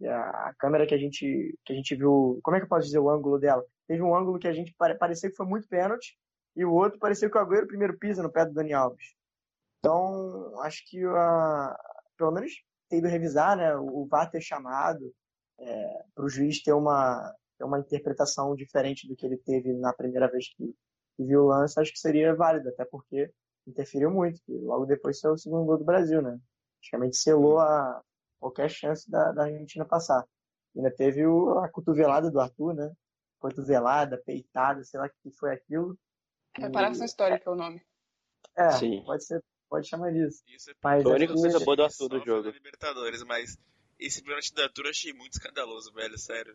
[0.00, 2.68] E a, a câmera que a gente que a gente viu, como é que eu
[2.68, 3.64] posso dizer o ângulo dela?
[3.86, 6.18] Teve um ângulo que a gente pare, parecia que foi muito pênalti
[6.56, 9.14] e o outro parecia que o Agüero primeiro pisa no pé do Dani Alves.
[9.78, 11.76] Então acho que a,
[12.16, 12.52] pelo menos
[12.88, 15.12] ter ido revisar, né, o VAR ter chamado
[16.14, 20.30] para o juiz ter uma ter uma interpretação diferente do que ele teve na primeira
[20.30, 20.74] vez que,
[21.16, 23.30] que viu o lance, acho que seria válido, até porque
[23.66, 24.40] interferiu muito.
[24.46, 26.38] que Logo depois saiu o segundo gol do Brasil, né?
[26.80, 28.00] Praticamente selou a
[28.38, 30.24] qualquer chance da, da Argentina passar.
[30.76, 32.92] Ainda teve o, a cotovelada do Arthur, né?
[33.40, 35.98] Cotovelada, peitada, sei lá o que foi aquilo.
[36.56, 37.82] Reparação histórica é o nome.
[38.56, 39.02] É, Sim.
[39.04, 40.42] pode ser, pode chamar disso.
[40.48, 42.48] Isso é Mas Foi a única que- coisa boa do Arthur do jogo.
[42.50, 43.56] Libertadores, mas
[43.98, 46.54] esse pênalti da Arthur eu achei muito escandaloso, velho, sério.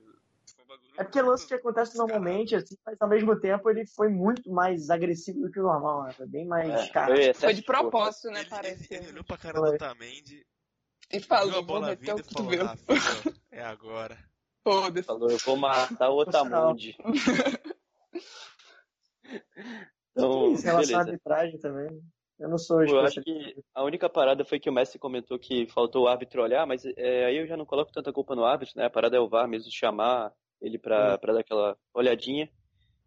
[0.65, 3.69] Foi um bagulho É porque é lance que acontece normalmente, assim, mas ao mesmo tempo
[3.69, 6.13] ele foi muito mais agressivo do que o normal, né?
[6.13, 7.15] Foi bem mais É, cara.
[7.15, 8.41] foi Foi de propósito, né?
[8.41, 8.93] Ele, Parece.
[8.93, 9.69] ele, ele olhou pra cara Foi.
[9.69, 10.45] do Otamendi,
[11.11, 12.69] E viu a falou, vou bola meter o falou, cotovelo.
[12.69, 12.77] ah,
[13.51, 14.17] é agora.
[14.63, 15.05] Foda-se.
[15.05, 16.95] Falou, eu vou matar o Otamundi.
[20.11, 20.99] Então, Isso, em relação à beleza.
[20.99, 22.01] arbitragem também.
[22.39, 25.65] Eu não sou Eu acho que a única parada foi que o Messi comentou que
[25.67, 28.75] faltou o árbitro olhar, mas é, aí eu já não coloco tanta culpa no árbitro,
[28.77, 28.85] né?
[28.85, 30.31] A parada é o VAR mesmo chamar
[30.63, 32.49] ele pra, pra dar aquela olhadinha.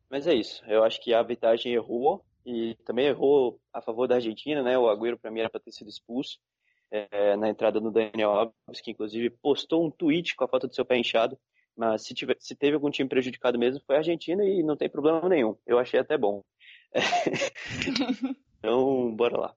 [0.09, 0.63] Mas é isso.
[0.67, 4.79] Eu acho que a arbitragem errou e também errou a favor da Argentina, né?
[4.79, 6.39] O Agüero pra mim era pra ter sido expulso
[6.91, 10.75] é, na entrada do Daniel Alves, que inclusive postou um tweet com a foto do
[10.75, 11.37] seu pé inchado.
[11.77, 14.89] Mas se, tiver, se teve algum time prejudicado mesmo foi a Argentina e não tem
[14.89, 15.57] problema nenhum.
[15.67, 16.45] Eu achei até bom.
[18.59, 19.55] Então, bora lá.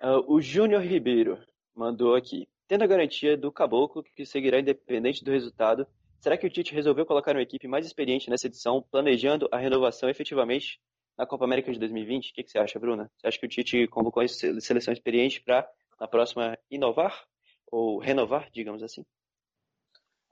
[0.00, 1.38] Uh, o Júnior Ribeiro
[1.74, 2.46] mandou aqui.
[2.68, 5.86] Tendo a garantia do Caboclo que seguirá independente do resultado,
[6.24, 10.08] será que o Tite resolveu colocar uma equipe mais experiente nessa edição, planejando a renovação
[10.08, 10.80] efetivamente
[11.18, 12.30] na Copa América de 2020?
[12.30, 13.12] O que, que você acha, Bruna?
[13.18, 15.68] Você acha que o Tite convocou a seleção experiente para,
[16.00, 17.26] na próxima, inovar?
[17.70, 19.04] Ou renovar, digamos assim?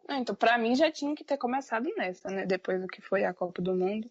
[0.09, 2.47] então, para mim já tinha que ter começado nessa, né?
[2.47, 4.11] Depois do que foi a Copa do Mundo.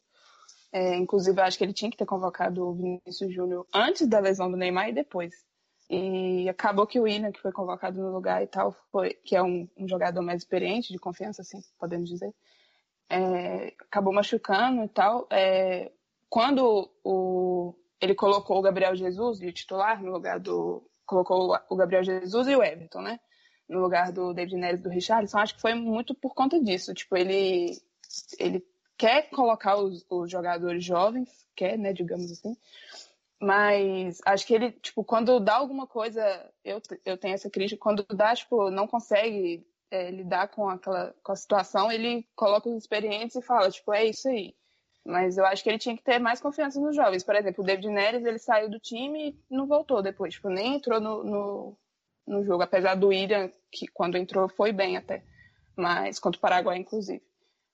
[0.72, 4.20] É, inclusive, eu acho que ele tinha que ter convocado o Vinícius Júnior antes da
[4.20, 5.34] lesão do Neymar e depois.
[5.94, 9.44] E acabou que o William, que foi convocado no lugar e tal, foi, que é
[9.44, 12.34] um, um jogador mais experiente, de confiança, assim, podemos dizer,
[13.10, 15.28] é, acabou machucando e tal.
[15.30, 15.92] É,
[16.30, 20.82] quando o, ele colocou o Gabriel Jesus de titular no lugar do.
[21.06, 23.20] Colocou o Gabriel Jesus e o Everton, né?
[23.68, 26.94] No lugar do David Neres e do Richarlison, acho que foi muito por conta disso.
[26.94, 27.78] Tipo, ele,
[28.40, 28.66] ele
[28.98, 32.56] quer colocar os, os jogadores jovens, quer, né, digamos assim,
[33.42, 36.22] mas acho que ele, tipo, quando dá alguma coisa,
[36.64, 41.32] eu, eu tenho essa crítica, quando dá, tipo, não consegue é, lidar com aquela com
[41.32, 44.56] a situação, ele coloca os experientes e fala, tipo, é isso aí.
[45.04, 47.24] Mas eu acho que ele tinha que ter mais confiança nos jovens.
[47.24, 50.76] Por exemplo, o David Neres, ele saiu do time e não voltou depois, tipo, nem
[50.76, 51.78] entrou no, no,
[52.28, 55.24] no jogo, apesar do William, que quando entrou foi bem até,
[55.76, 57.24] mas contra o Paraguai, inclusive.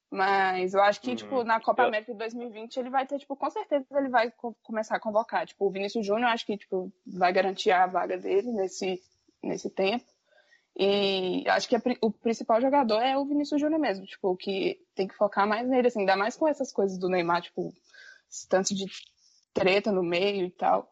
[0.10, 1.42] Mas eu acho que, tipo, uhum.
[1.42, 4.56] tipo, na Copa América de 2020 ele vai ter, tipo, com certeza ele vai co
[4.64, 5.46] começar a convocar.
[5.46, 9.02] Tipo, o Vinícius Júnior acho que, tipo, vai garantir a vaga dele nesse,
[9.44, 10.06] nesse tempo.
[10.80, 15.08] E acho que a, o principal jogador é o Vinícius Júnior mesmo, tipo, que tem
[15.08, 17.74] que focar mais nele, assim, ainda mais com essas coisas do Neymar, tipo,
[18.30, 18.86] esse tanto de
[19.54, 20.88] treta no meio e tal.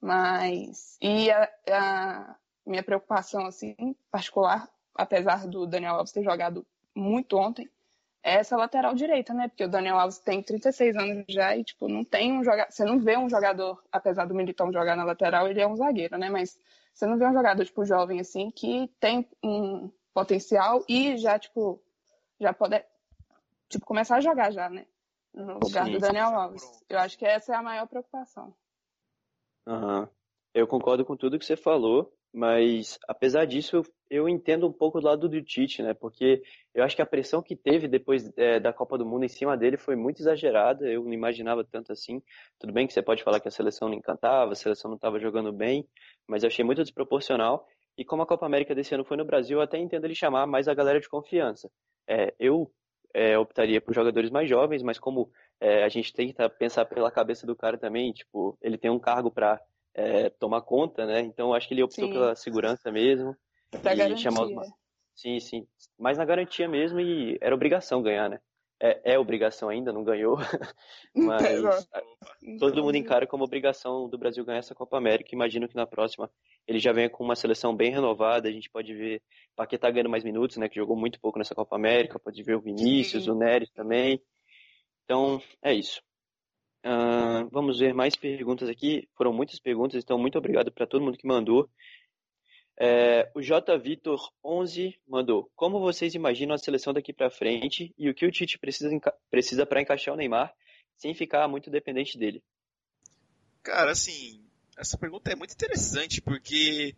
[0.00, 0.96] Mas.
[1.02, 2.36] E a, a
[2.66, 3.74] minha preocupação, assim,
[4.10, 7.68] particular, apesar do Daniel Alves ter jogado muito ontem,
[8.24, 9.48] é essa lateral direita, né?
[9.48, 12.72] Porque o Daniel Alves tem 36 anos já e, tipo, não tem um jogador.
[12.72, 16.16] Você não vê um jogador, apesar do Militão jogar na lateral, ele é um zagueiro,
[16.16, 16.30] né?
[16.30, 16.58] Mas
[16.94, 21.82] você não vê um jogador, tipo, jovem assim, que tem um potencial e já, tipo,
[22.40, 22.82] já pode,
[23.68, 24.86] tipo, começar a jogar já, né?
[25.34, 26.82] No lugar Sim, do Daniel Alves.
[26.88, 28.54] Eu acho que essa é a maior preocupação.
[29.66, 30.08] Uhum.
[30.54, 32.10] Eu concordo com tudo que você falou.
[32.36, 35.94] Mas, apesar disso, eu, eu, entendo um pouco do lado do Tite, né?
[35.94, 36.42] Porque
[36.74, 39.56] eu acho que a pressão que teve depois é, da Copa do Mundo em cima
[39.56, 40.84] dele foi muito exagerada.
[40.90, 42.20] Eu não imaginava tanto assim.
[42.58, 45.20] Tudo bem que você pode falar que a seleção não encantava, a seleção não estava
[45.20, 45.86] jogando bem,
[46.26, 47.68] mas eu achei muito desproporcional.
[47.96, 50.44] E como a Copa América desse ano foi no Brasil, eu até entendo ele chamar
[50.44, 51.70] mais a galera de confiança.
[52.08, 52.68] É, eu
[53.14, 55.30] é, optaria por jogadores mais jovens, mas como
[55.60, 59.30] é, a gente tenta pensar pela cabeça do cara também, tipo, ele tem um cargo
[59.30, 59.60] para
[59.94, 61.20] é, tomar conta, né?
[61.20, 62.12] Então acho que ele optou sim.
[62.12, 63.36] pela segurança mesmo.
[63.70, 64.30] Pra garantia.
[64.30, 64.68] Chamar os...
[65.14, 65.66] Sim, sim.
[65.98, 68.40] Mas na garantia mesmo e era obrigação ganhar, né?
[68.82, 70.36] É, é obrigação ainda, não ganhou.
[71.14, 71.86] Mas
[72.58, 75.30] todo mundo encara como obrigação do Brasil ganhar essa Copa América.
[75.32, 76.28] Imagino que na próxima
[76.66, 78.48] ele já venha com uma seleção bem renovada.
[78.48, 79.22] A gente pode ver
[79.54, 80.68] Paquetá ganhando mais minutos, né?
[80.68, 82.18] Que jogou muito pouco nessa Copa América.
[82.18, 83.30] Pode ver o Vinícius, sim.
[83.30, 84.20] o Neres também.
[85.04, 86.02] Então, é isso.
[86.84, 89.08] Uh, vamos ver mais perguntas aqui.
[89.16, 91.70] Foram muitas perguntas, então muito obrigado para todo mundo que mandou.
[92.76, 93.78] É, o J.
[93.78, 98.30] Vitor 11 mandou: Como vocês imaginam a seleção daqui para frente e o que o
[98.30, 98.90] Tite precisa
[99.30, 100.52] precisa para encaixar o Neymar
[100.96, 102.42] sem ficar muito dependente dele?
[103.62, 104.44] Cara, assim,
[104.76, 106.94] essa pergunta é muito interessante porque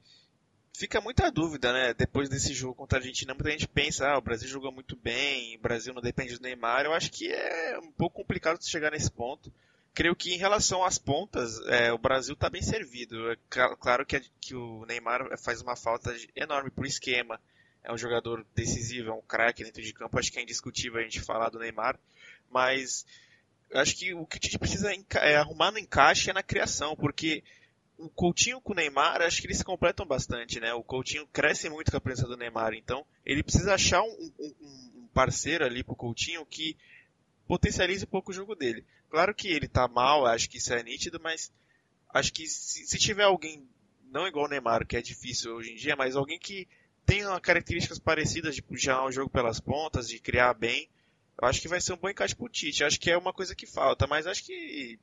[0.76, 1.94] fica muita dúvida, né?
[1.94, 5.56] Depois desse jogo contra a Argentina, muita gente pensa: ah, o Brasil jogou muito bem,
[5.56, 6.86] o Brasil não depende do Neymar.
[6.86, 9.52] Eu acho que é um pouco complicado chegar nesse ponto
[9.96, 13.32] creio que em relação às pontas, é, o Brasil está bem servido.
[13.32, 17.40] É claro que, que, o Neymar faz uma falta enorme pro esquema.
[17.82, 20.18] É um jogador decisivo, é um craque dentro de campo.
[20.18, 21.98] Acho que é indiscutível a gente falar do Neymar.
[22.50, 23.06] Mas
[23.72, 27.42] acho que o que a gente precisa é arrumar no encaixe é na criação, porque
[27.96, 30.74] o Coutinho com o Neymar, acho que eles se completam bastante, né?
[30.74, 34.54] O Coutinho cresce muito com a presença do Neymar, então ele precisa achar um, um,
[34.94, 36.76] um parceiro ali pro Coutinho que
[37.46, 38.84] potencialize um pouco o jogo dele.
[39.08, 41.52] Claro que ele tá mal, acho que isso é nítido, mas
[42.10, 43.68] acho que se, se tiver alguém,
[44.10, 46.68] não igual o Neymar, que é difícil hoje em dia, mas alguém que
[47.04, 50.88] tenha características parecidas de puxar o jogo pelas pontas, de criar bem,
[51.40, 52.82] eu acho que vai ser um bom encaixe pro Tite.
[52.82, 54.98] Acho que é uma coisa que falta, mas acho que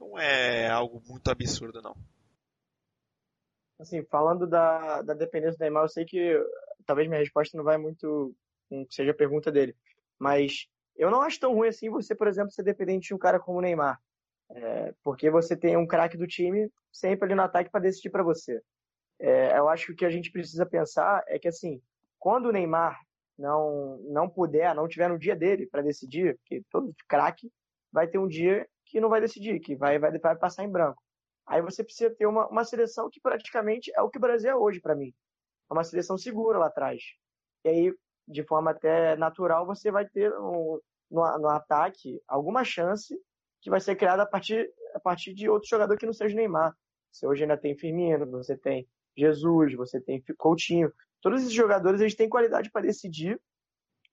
[0.00, 1.96] não é algo muito absurdo, não.
[3.78, 6.34] Assim, falando da, da dependência do Neymar, eu sei que
[6.84, 8.34] talvez minha resposta não vai muito
[8.68, 9.74] que seja a pergunta dele,
[10.18, 10.68] mas
[10.98, 13.58] eu não acho tão ruim assim você, por exemplo, ser dependente de um cara como
[13.58, 14.00] o Neymar.
[14.50, 18.22] É, porque você tem um craque do time sempre ali no ataque para decidir para
[18.22, 18.60] você.
[19.18, 21.80] É, eu acho que o que a gente precisa pensar é que, assim,
[22.18, 22.98] quando o Neymar
[23.38, 27.50] não, não puder, não tiver no dia dele para decidir, porque todo craque
[27.92, 31.02] vai ter um dia que não vai decidir, que vai, vai, vai passar em branco.
[31.46, 34.56] Aí você precisa ter uma, uma seleção que praticamente é o que o Brasil é
[34.56, 35.14] hoje para mim.
[35.70, 37.02] É uma seleção segura lá atrás.
[37.64, 37.94] E aí,
[38.28, 40.78] de forma até natural, você vai ter um,
[41.10, 43.18] no, no ataque alguma chance
[43.60, 46.76] que vai ser criada a partir, a partir de outro jogador que não seja Neymar.
[47.10, 50.92] Você hoje ainda tem Firmino, você tem Jesus, você tem Coutinho.
[51.20, 53.40] Todos esses jogadores eles têm qualidade para decidir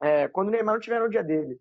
[0.02, 1.60] é, quando o Neymar não estiver no dia dele.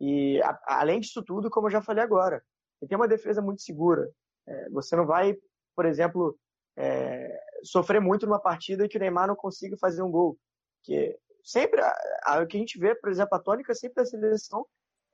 [0.00, 2.42] E a, além disso tudo, como eu já falei agora,
[2.80, 4.10] ele tem uma defesa muito segura.
[4.46, 5.36] É, você não vai,
[5.74, 6.36] por exemplo,
[6.76, 10.36] é, sofrer muito numa partida que o Neymar não consiga fazer um gol.
[10.82, 14.66] Que sempre, o que a gente vê, por exemplo, a tônica sempre da seleção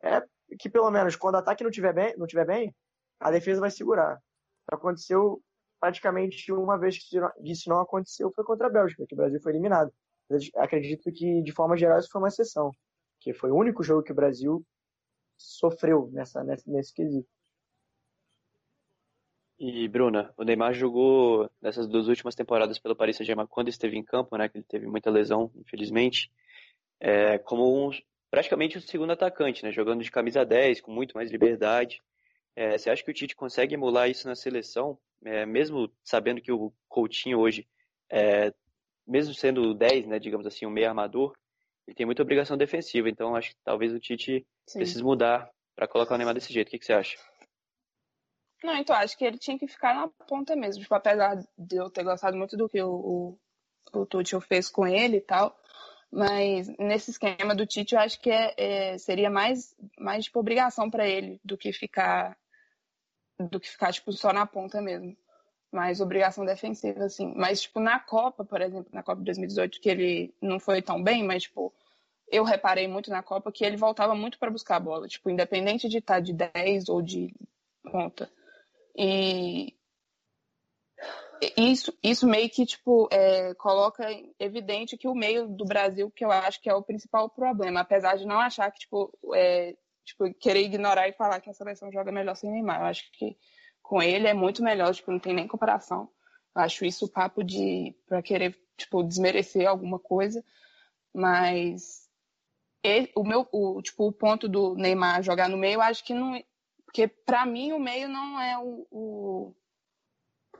[0.03, 0.23] é
[0.59, 2.75] que pelo menos quando o ataque não tiver bem, não tiver bem
[3.21, 4.21] a defesa vai segurar.
[4.71, 5.43] Aconteceu
[5.81, 9.53] praticamente uma vez que isso não aconteceu foi contra a Bélgica, que o Brasil foi
[9.53, 9.93] eliminado.
[10.57, 12.71] acredito que, de forma geral, isso foi uma exceção,
[13.21, 14.65] que foi o único jogo que o Brasil
[15.37, 17.29] sofreu nessa, nessa nesse quesito.
[19.59, 24.05] E, Bruna, o Neymar jogou nessas duas últimas temporadas pelo Paris Saint-Germain quando esteve em
[24.05, 26.31] campo, né, que ele teve muita lesão, infelizmente,
[27.01, 27.91] é, como um,
[28.31, 32.01] praticamente o segundo atacante, né, jogando de camisa 10, com muito mais liberdade.
[32.55, 36.53] É, você acha que o Tite consegue emular isso na seleção, é, mesmo sabendo que
[36.53, 37.67] o Coutinho hoje,
[38.09, 38.55] é,
[39.05, 41.37] mesmo sendo 10, né, digamos assim, um meio armador,
[41.85, 44.79] ele tem muita obrigação defensiva, então acho que talvez o Tite Sim.
[44.79, 46.69] precise mudar para colocar o Neymar desse jeito.
[46.69, 47.19] O que, que você acha?
[48.63, 50.83] Não, então acho que ele tinha que ficar na ponta mesmo.
[50.83, 52.91] Tipo, apesar de eu ter gostado muito do que o,
[53.93, 55.57] o, o Tuchel fez com ele e tal.
[56.11, 60.91] Mas nesse esquema do Tite, eu acho que é, é seria mais, mais tipo, obrigação
[60.91, 62.37] para ele do que ficar
[63.39, 65.17] do que ficar tipo, só na ponta mesmo.
[65.71, 67.33] Mais obrigação defensiva, assim.
[67.37, 71.03] Mas, tipo, na Copa, por exemplo, na Copa de 2018, que ele não foi tão
[71.03, 71.73] bem, mas, tipo,
[72.27, 75.07] eu reparei muito na Copa que ele voltava muito para buscar a bola.
[75.07, 77.35] Tipo, independente de estar tá de 10 ou de
[77.83, 78.31] ponta.
[79.01, 79.75] E
[81.57, 84.05] isso, isso meio que tipo é, coloca
[84.41, 88.17] evidente que o meio do Brasil, que eu acho que é o principal problema, apesar
[88.17, 92.11] de não achar que tipo, é, tipo querer ignorar e falar que a seleção joga
[92.11, 92.81] melhor sem Neymar.
[92.81, 93.37] Eu acho que
[93.81, 96.11] com ele é muito melhor, tipo, não tem nem comparação.
[96.57, 100.45] Eu acho isso papo de para querer tipo desmerecer alguma coisa,
[101.15, 102.09] mas
[102.83, 106.15] ele, o meu o tipo o ponto do Neymar jogar no meio, eu acho que
[106.15, 106.43] não
[106.89, 109.55] porque para mim o meio não é o, o...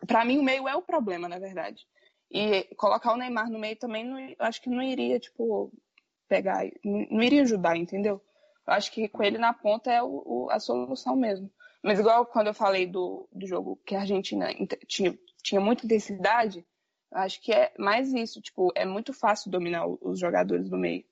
[0.07, 1.87] para mim o meio é o problema, na verdade.
[2.31, 5.73] E colocar o Neymar no meio também não, acho que não iria tipo
[6.29, 8.23] pegar, não iria ajudar, entendeu?
[8.67, 11.51] Eu acho que com ele na ponta é o, o, a solução mesmo.
[11.83, 14.49] Mas igual quando eu falei do, do jogo que a Argentina
[14.87, 16.67] tinha, tinha muita intensidade,
[17.11, 21.03] acho que é mais isso, tipo, é muito fácil dominar os jogadores do meio.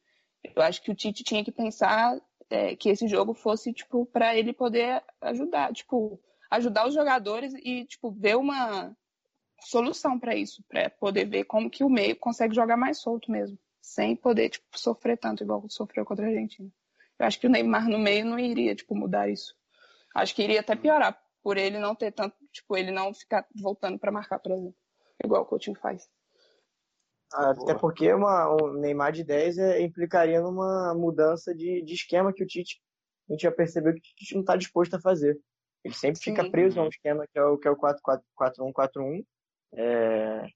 [0.55, 2.21] Eu acho que o Tite tinha que pensar
[2.51, 6.21] é, que esse jogo fosse, tipo, para ele poder ajudar, tipo,
[6.51, 8.97] ajudar os jogadores e, tipo, ver uma
[9.61, 13.59] solução para isso, para poder ver como que o meio consegue jogar mais solto mesmo,
[13.81, 16.71] sem poder, tipo, sofrer tanto igual sofreu contra a Argentina.
[17.19, 19.57] Eu acho que o Neymar no meio não iria, tipo, mudar isso.
[20.15, 23.99] Acho que iria até piorar, por ele não ter tanto, tipo, ele não ficar voltando
[23.99, 24.75] para marcar, por exemplo,
[25.23, 26.09] igual o Coutinho faz.
[27.33, 32.43] Até porque uma, um Neymar de 10 é, implicaria numa mudança de, de esquema que
[32.43, 32.81] o Tite,
[33.29, 35.39] a gente já percebeu que o Tite não está disposto a fazer.
[35.85, 36.51] Ele sempre fica Sim.
[36.51, 39.25] preso a um esquema que é o, que é o 4-4-1-4-1.
[39.75, 40.47] É,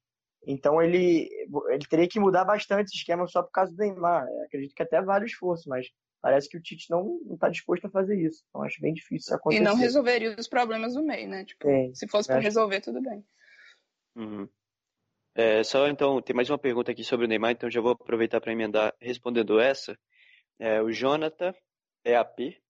[0.47, 1.29] então ele,
[1.69, 4.27] ele teria que mudar bastante esse esquema só por causa do Neymar.
[4.29, 5.87] Eu acredito que até vale o esforço, mas
[6.23, 8.45] parece que o Tite não está disposto a fazer isso.
[8.49, 9.63] Então acho bem difícil acontecer.
[9.63, 11.45] E não resolveria os problemas do meio, né?
[11.45, 13.25] Tipo, Sim, se fosse para resolver, tudo bem.
[14.17, 14.49] Uhum.
[15.35, 18.41] É, só então, tem mais uma pergunta aqui sobre o Neymar, então já vou aproveitar
[18.41, 19.97] para emendar respondendo essa.
[20.59, 21.55] É, o Jonathan
[22.05, 22.61] EAP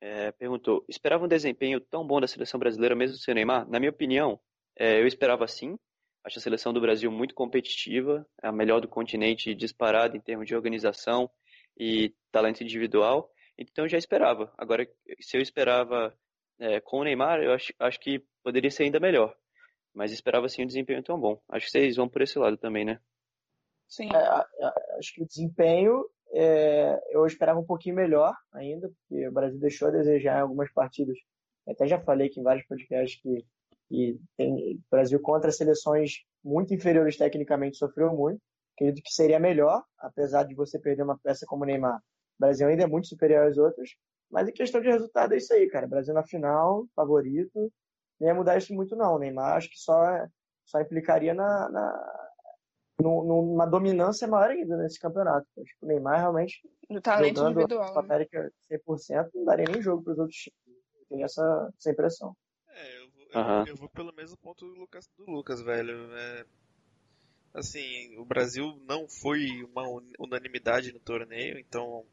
[0.00, 3.68] é, perguntou: esperava um desempenho tão bom da seleção brasileira mesmo sem o Neymar?
[3.68, 4.40] Na minha opinião,
[4.78, 5.78] é, eu esperava sim.
[6.24, 10.46] Acho a seleção do Brasil muito competitiva, é a melhor do continente disparada em termos
[10.46, 11.30] de organização
[11.78, 13.30] e talento individual.
[13.58, 14.52] Então já esperava.
[14.56, 14.86] Agora,
[15.20, 16.14] se eu esperava
[16.58, 19.34] é, com o Neymar, eu acho, acho que poderia ser ainda melhor.
[19.94, 21.40] Mas esperava sim um desempenho tão bom.
[21.48, 23.00] Acho que vocês vão por esse lado também, né?
[23.88, 24.08] Sim.
[24.14, 29.58] É, acho que o desempenho é, eu esperava um pouquinho melhor ainda, porque o Brasil
[29.58, 31.18] deixou a desejar em algumas partidas.
[31.68, 33.44] até já falei aqui em vários podcasts que,
[33.88, 38.40] que tem, o Brasil contra seleções muito inferiores tecnicamente sofreu muito.
[38.74, 41.98] Acredito que seria melhor, apesar de você perder uma peça como o Neymar.
[41.98, 43.96] O Brasil ainda é muito superior aos outros.
[44.30, 45.88] Mas em questão de resultado é isso aí, cara.
[45.88, 47.70] Brasil na final, favorito
[48.20, 49.14] não ia mudar isso muito, não.
[49.14, 50.26] O Neymar acho que só,
[50.64, 52.20] só implicaria na, na
[53.02, 55.46] numa dominância maior ainda nesse campeonato.
[55.58, 56.60] Acho que o Neymar realmente.
[56.88, 57.98] No talento jogando individual.
[57.98, 60.58] América 100% não daria nem jogo para os outros times.
[61.08, 62.36] Tem essa, essa impressão.
[62.68, 63.64] É, eu vou, eu, uhum.
[63.66, 66.12] eu, vou pelo mesmo ponto do Lucas, do Lucas velho.
[66.14, 66.44] É,
[67.54, 69.84] assim, o Brasil não foi uma
[70.18, 72.04] unanimidade no torneio, então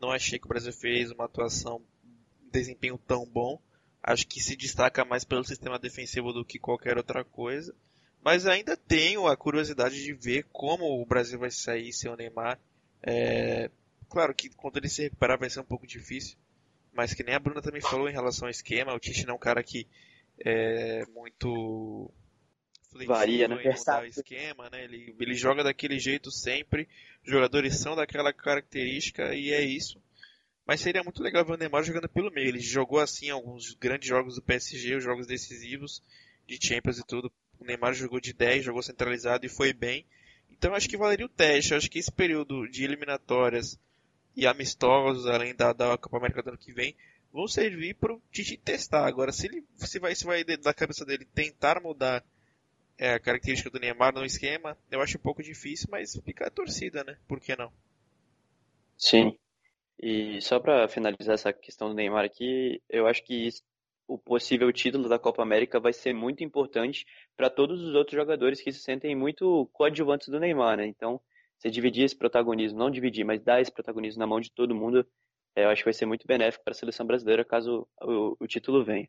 [0.00, 3.60] não achei que o Brasil fez uma atuação, um desempenho tão bom.
[4.02, 7.74] Acho que se destaca mais pelo sistema defensivo do que qualquer outra coisa.
[8.22, 12.58] Mas ainda tenho a curiosidade de ver como o Brasil vai sair sem o Neymar.
[13.02, 13.70] É,
[14.08, 16.36] claro que quando ele se recuperar vai ser um pouco difícil.
[16.92, 19.36] Mas que nem a Bruna também falou em relação ao esquema, o Tite não é
[19.36, 19.86] um cara que
[20.44, 22.10] é muito
[23.06, 23.62] varia, né?
[23.62, 24.84] Em mudar o esquema, né?
[24.84, 26.88] Ele, ele joga daquele jeito sempre.
[27.24, 30.02] Os jogadores são daquela característica e é isso.
[30.70, 32.46] Mas seria muito legal ver o Neymar jogando pelo meio.
[32.46, 36.00] Ele jogou assim alguns grandes jogos do PSG, os jogos decisivos
[36.46, 37.32] de Champions e tudo.
[37.58, 40.06] O Neymar jogou de 10, jogou centralizado e foi bem.
[40.48, 41.74] Então acho que valeria o teste.
[41.74, 43.80] Acho que esse período de eliminatórias
[44.36, 46.94] e amistosos, além da, da Copa América do ano que vem,
[47.32, 49.08] vão servir para o Tite testar.
[49.08, 52.24] Agora, se ele se vai, se vai da cabeça dele tentar mudar
[52.96, 56.50] é, a característica do Neymar no esquema, eu acho um pouco difícil, mas fica a
[56.50, 57.18] torcida, né?
[57.26, 57.72] Por que não?
[58.96, 59.36] Sim.
[60.02, 63.50] E só para finalizar essa questão do Neymar aqui, eu acho que
[64.08, 68.62] o possível título da Copa América vai ser muito importante para todos os outros jogadores
[68.62, 70.86] que se sentem muito coadjuvantes do Neymar, né?
[70.86, 71.20] Então,
[71.58, 75.06] você dividir esse protagonismo, não dividir, mas dar esse protagonismo na mão de todo mundo,
[75.54, 78.46] é, eu acho que vai ser muito benéfico para a seleção brasileira caso o, o
[78.46, 79.08] título venha.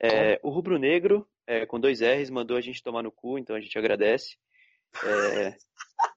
[0.00, 3.54] É, o Rubro Negro, é, com dois R's, mandou a gente tomar no cu, então
[3.54, 4.36] a gente agradece.
[5.04, 5.56] É...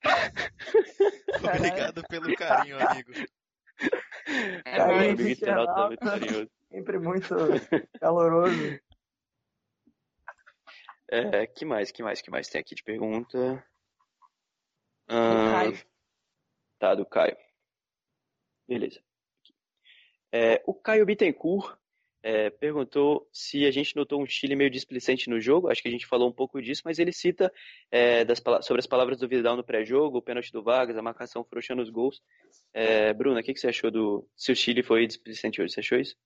[1.58, 3.12] Obrigado pelo carinho, amigo.
[4.66, 6.50] É, carinho, amigo internauta, muito carinhoso.
[6.70, 7.36] Sempre muito
[8.00, 8.80] caloroso.
[11.10, 13.66] É, que mais, que mais, que mais tem aqui de pergunta?
[15.08, 15.86] Ah, Caio.
[16.78, 17.38] Tá, do Caio.
[18.68, 19.02] Beleza.
[20.32, 21.78] É, o Caio Bittencourt
[22.30, 25.70] é, perguntou se a gente notou um Chile meio displicente no jogo.
[25.70, 27.50] Acho que a gente falou um pouco disso, mas ele cita
[27.90, 31.46] é, das, sobre as palavras do Vidal no pré-jogo, o pênalti do Vargas, a marcação
[31.46, 32.22] frouxa nos gols.
[32.74, 34.28] É, Bruna, o que, que você achou do.
[34.36, 36.18] Se o Chile foi displicente hoje, você achou isso?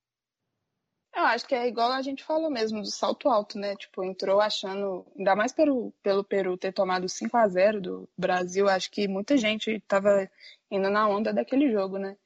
[1.16, 3.76] Eu acho que é igual a gente falou mesmo, do salto alto, né?
[3.76, 8.68] Tipo, entrou achando, ainda mais pelo, pelo Peru ter tomado 5 a 0 do Brasil,
[8.68, 10.28] acho que muita gente tava
[10.72, 12.18] indo na onda daquele jogo, né?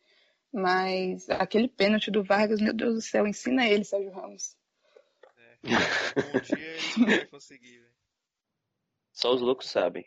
[0.56, 4.56] Mas aquele pênalti do Vargas, meu Deus do céu, ensina ele, Sérgio Ramos.
[5.36, 5.58] É,
[6.38, 7.94] um dia ele vai conseguir, velho.
[9.12, 10.06] Só os loucos sabem.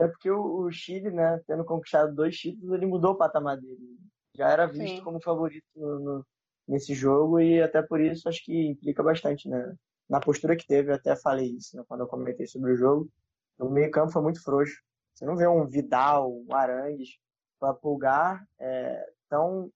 [0.00, 3.98] É porque o, o, Chile, né, tendo conquistado dois títulos, ele mudou o patamar dele.
[4.36, 5.02] Já era visto Sim.
[5.02, 6.26] como favorito no, no,
[6.68, 9.74] nesse jogo e até por isso acho que implica bastante, né?
[10.08, 13.10] Na postura que teve, eu até falei isso né, quando eu comentei sobre o jogo.
[13.58, 14.80] O meio campo foi muito frouxo.
[15.12, 17.18] Você não vê um Vidal, um Arangues,
[17.58, 19.70] para pulgar é, tão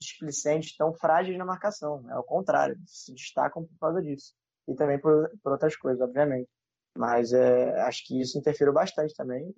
[0.00, 2.04] displicentes, tão frágeis na marcação.
[2.10, 4.34] É o contrário, se destacam por causa disso.
[4.68, 6.48] E também por, por outras coisas, obviamente.
[6.96, 9.54] Mas é, acho que isso interferiu bastante também.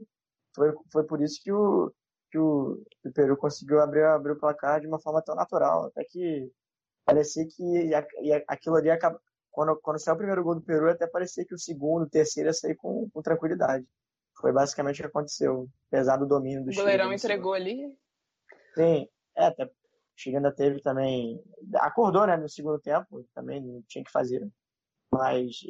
[0.55, 1.92] Foi, foi por isso que o,
[2.30, 5.86] que o, que o Peru conseguiu abrir, abrir o placar de uma forma tão natural.
[5.86, 6.51] Até que
[7.05, 7.90] parecia que
[8.47, 9.20] aquilo ali acaba,
[9.51, 12.49] quando, quando saiu o primeiro gol do Peru, até parecia que o segundo, o terceiro
[12.49, 13.86] ia sair com, com tranquilidade.
[14.40, 16.82] Foi basicamente o que aconteceu, apesar do domínio do Chile.
[16.82, 17.97] O goleirão entregou ali?
[18.74, 19.70] Sim, é, até
[20.26, 21.43] ainda teve também.
[21.76, 24.49] Acordou, né, no segundo tempo, também não tinha que fazer.
[25.12, 25.61] Mas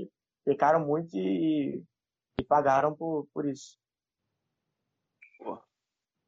[0.45, 1.83] pecaram muito e,
[2.39, 3.79] e pagaram por, por isso.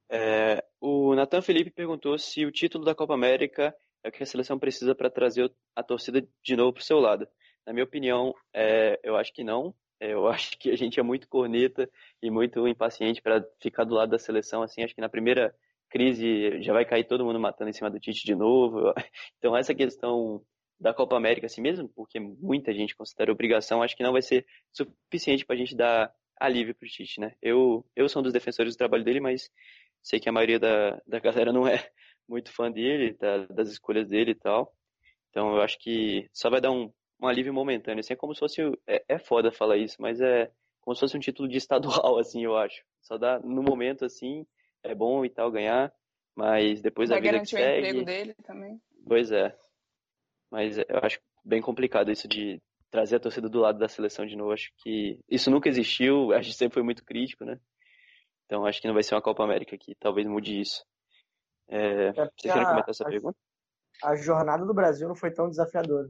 [0.08, 3.74] É, o Nathan Felipe perguntou se o título da Copa América
[4.04, 7.00] é o que a seleção precisa para trazer a torcida de novo para o seu
[7.00, 7.26] lado.
[7.66, 9.74] Na minha opinião, é, eu acho que não.
[9.98, 11.90] É, eu acho que a gente é muito corneta
[12.22, 14.62] e muito impaciente para ficar do lado da seleção.
[14.62, 15.54] Assim, acho que na primeira
[15.90, 18.92] crise já vai cair todo mundo matando em cima do Tite de novo.
[19.38, 20.42] Então essa questão
[20.78, 24.46] da Copa América assim mesmo, porque muita gente considera obrigação, acho que não vai ser
[24.72, 27.34] suficiente para a gente dar alívio para o Tite, né?
[27.40, 29.50] Eu, eu sou um dos defensores do trabalho dele, mas
[30.02, 31.90] sei que a maioria da, da galera não é
[32.28, 34.72] muito fã dele, da, das escolhas dele e tal.
[35.30, 38.00] Então eu acho que só vai dar um, um alívio momentâneo.
[38.00, 38.62] Assim, é como se fosse.
[38.86, 42.44] É, é foda falar isso, mas é como se fosse um título de estadual, assim,
[42.44, 42.82] eu acho.
[43.02, 44.46] Só dá no momento assim
[44.86, 45.92] é bom e tal ganhar,
[46.34, 47.64] mas depois Vai a vida que segue...
[47.64, 48.80] o emprego dele também.
[49.06, 49.56] Pois é.
[50.50, 52.60] Mas eu acho bem complicado isso de
[52.90, 54.52] trazer a torcida do lado da seleção de novo.
[54.52, 57.58] Acho que isso nunca existiu, a gente sempre foi muito crítico, né?
[58.44, 60.84] Então acho que não vai ser uma Copa América que talvez mude isso.
[61.68, 62.08] É...
[62.08, 63.38] é Vocês querem comentar essa a, pergunta?
[64.02, 66.08] A jornada do Brasil não foi tão desafiadora.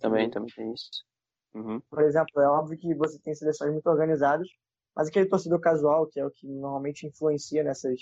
[0.00, 0.88] Também, também tem isso.
[1.54, 1.80] Uhum.
[1.80, 4.48] Por exemplo, é óbvio que você tem seleções muito organizadas,
[4.94, 7.98] mas aquele torcedor casual, que é o que normalmente influencia nessas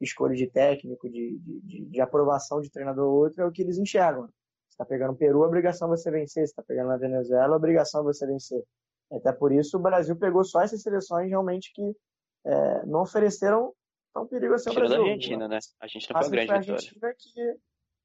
[0.00, 3.78] escolhas de técnico, de, de, de, aprovação de treinador ou outro, é o que eles
[3.78, 4.28] enxergam.
[4.68, 6.46] está pegando o Peru, a obrigação é você vencer.
[6.46, 8.62] Se está pegando a Venezuela, a obrigação é você vencer.
[9.10, 11.96] Até por isso o Brasil pegou só essas seleções realmente que
[12.44, 13.72] é, não ofereceram
[14.12, 14.96] tão perigo assim ao Brasil.
[14.96, 15.58] a Argentina, né?
[15.80, 16.54] A Argentina foi uma grande a.
[16.56, 17.56] Argentina que,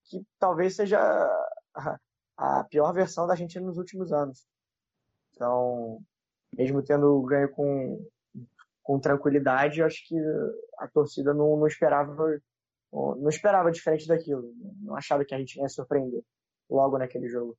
[0.05, 0.99] que talvez seja
[1.73, 1.97] a,
[2.37, 4.47] a pior versão da Argentina nos últimos anos.
[5.33, 6.01] Então,
[6.55, 8.05] mesmo tendo ganho com,
[8.89, 10.15] com tranquilidade, eu acho que
[10.79, 12.41] a torcida não, não esperava
[12.91, 14.51] não esperava diferente daquilo.
[14.81, 16.23] Não achava que a gente ia surpreender
[16.67, 17.55] logo naquele jogo.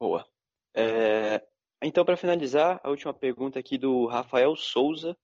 [0.00, 0.26] Boa.
[0.74, 1.40] É,
[1.80, 5.16] então, para finalizar, a última pergunta aqui do Rafael Souza.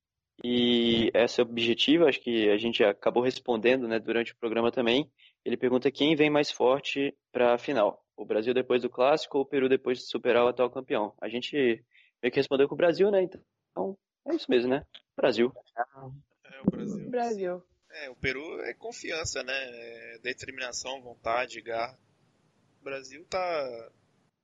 [0.45, 5.11] E essa é objetiva, acho que a gente acabou respondendo né, durante o programa também.
[5.45, 9.43] Ele pergunta quem vem mais forte para a final: o Brasil depois do clássico ou
[9.43, 11.13] o Peru depois de superar o atual campeão?
[11.21, 11.85] A gente
[12.23, 13.23] meio que respondeu com o Brasil, né?
[13.23, 13.41] Então,
[14.27, 14.85] é isso mesmo, né?
[15.17, 15.53] Brasil.
[15.77, 17.11] É o Brasil.
[17.11, 17.63] Brasil.
[17.93, 19.53] É, o Peru é confiança, né?
[19.55, 21.99] É determinação, vontade, garra.
[22.81, 23.91] O Brasil tá.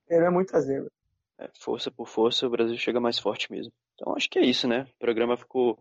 [0.06, 0.90] Peru é muita zebra.
[1.38, 3.72] É, força por força, o Brasil chega mais forte mesmo.
[3.94, 4.82] Então acho que é isso, né?
[4.96, 5.78] O programa ficou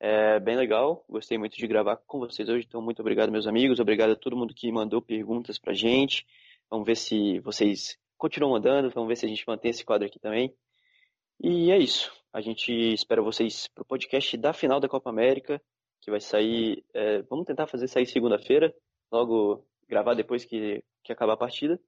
[0.00, 1.04] é, bem legal.
[1.08, 2.64] Gostei muito de gravar com vocês hoje.
[2.66, 3.80] Então, muito obrigado, meus amigos.
[3.80, 6.26] Obrigado a todo mundo que mandou perguntas pra gente.
[6.70, 8.90] Vamos ver se vocês continuam mandando.
[8.90, 10.54] Vamos ver se a gente mantém esse quadro aqui também.
[11.38, 12.10] E é isso.
[12.32, 15.60] A gente espera vocês pro podcast da final da Copa América,
[16.00, 16.84] que vai sair.
[16.94, 18.72] É, vamos tentar fazer sair segunda-feira,
[19.10, 21.78] logo gravar depois que, que acabar a partida.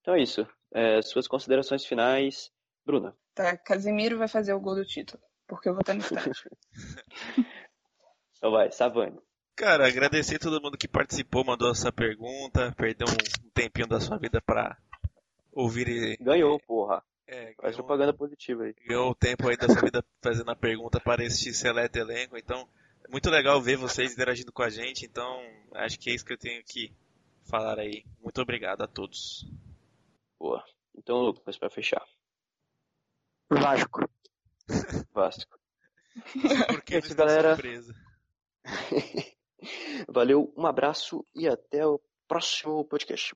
[0.00, 0.46] Então é isso.
[0.74, 2.50] É, suas considerações finais,
[2.84, 3.16] Bruna.
[3.34, 6.50] Tá, Casimiro vai fazer o gol do título, porque eu vou estar no estádio.
[8.36, 9.18] então vai, Savani.
[9.56, 14.40] Cara, agradecer todo mundo que participou, mandou essa pergunta, perdeu um tempinho da sua vida
[14.40, 14.76] pra
[15.52, 15.88] ouvir.
[15.88, 17.02] e- Ganhou, porra.
[17.30, 18.74] É, Faz ganhou, propaganda positiva aí.
[18.86, 22.38] ganhou o tempo aí da sua vida fazendo a pergunta para este seleto elenco.
[22.38, 22.66] Então,
[23.04, 25.04] é muito legal ver vocês interagindo com a gente.
[25.04, 25.38] Então,
[25.74, 26.90] acho que é isso que eu tenho que
[27.44, 28.02] falar aí.
[28.20, 29.46] Muito obrigado a todos.
[30.38, 30.64] Boa.
[30.96, 32.02] Então, Lucas, pra fechar.
[33.50, 34.08] Vasco.
[35.12, 35.58] Vasco.
[36.72, 37.54] Porque É isso, galera.
[37.54, 37.94] surpresa.
[40.08, 43.26] Valeu, um abraço e até o próximo podcast.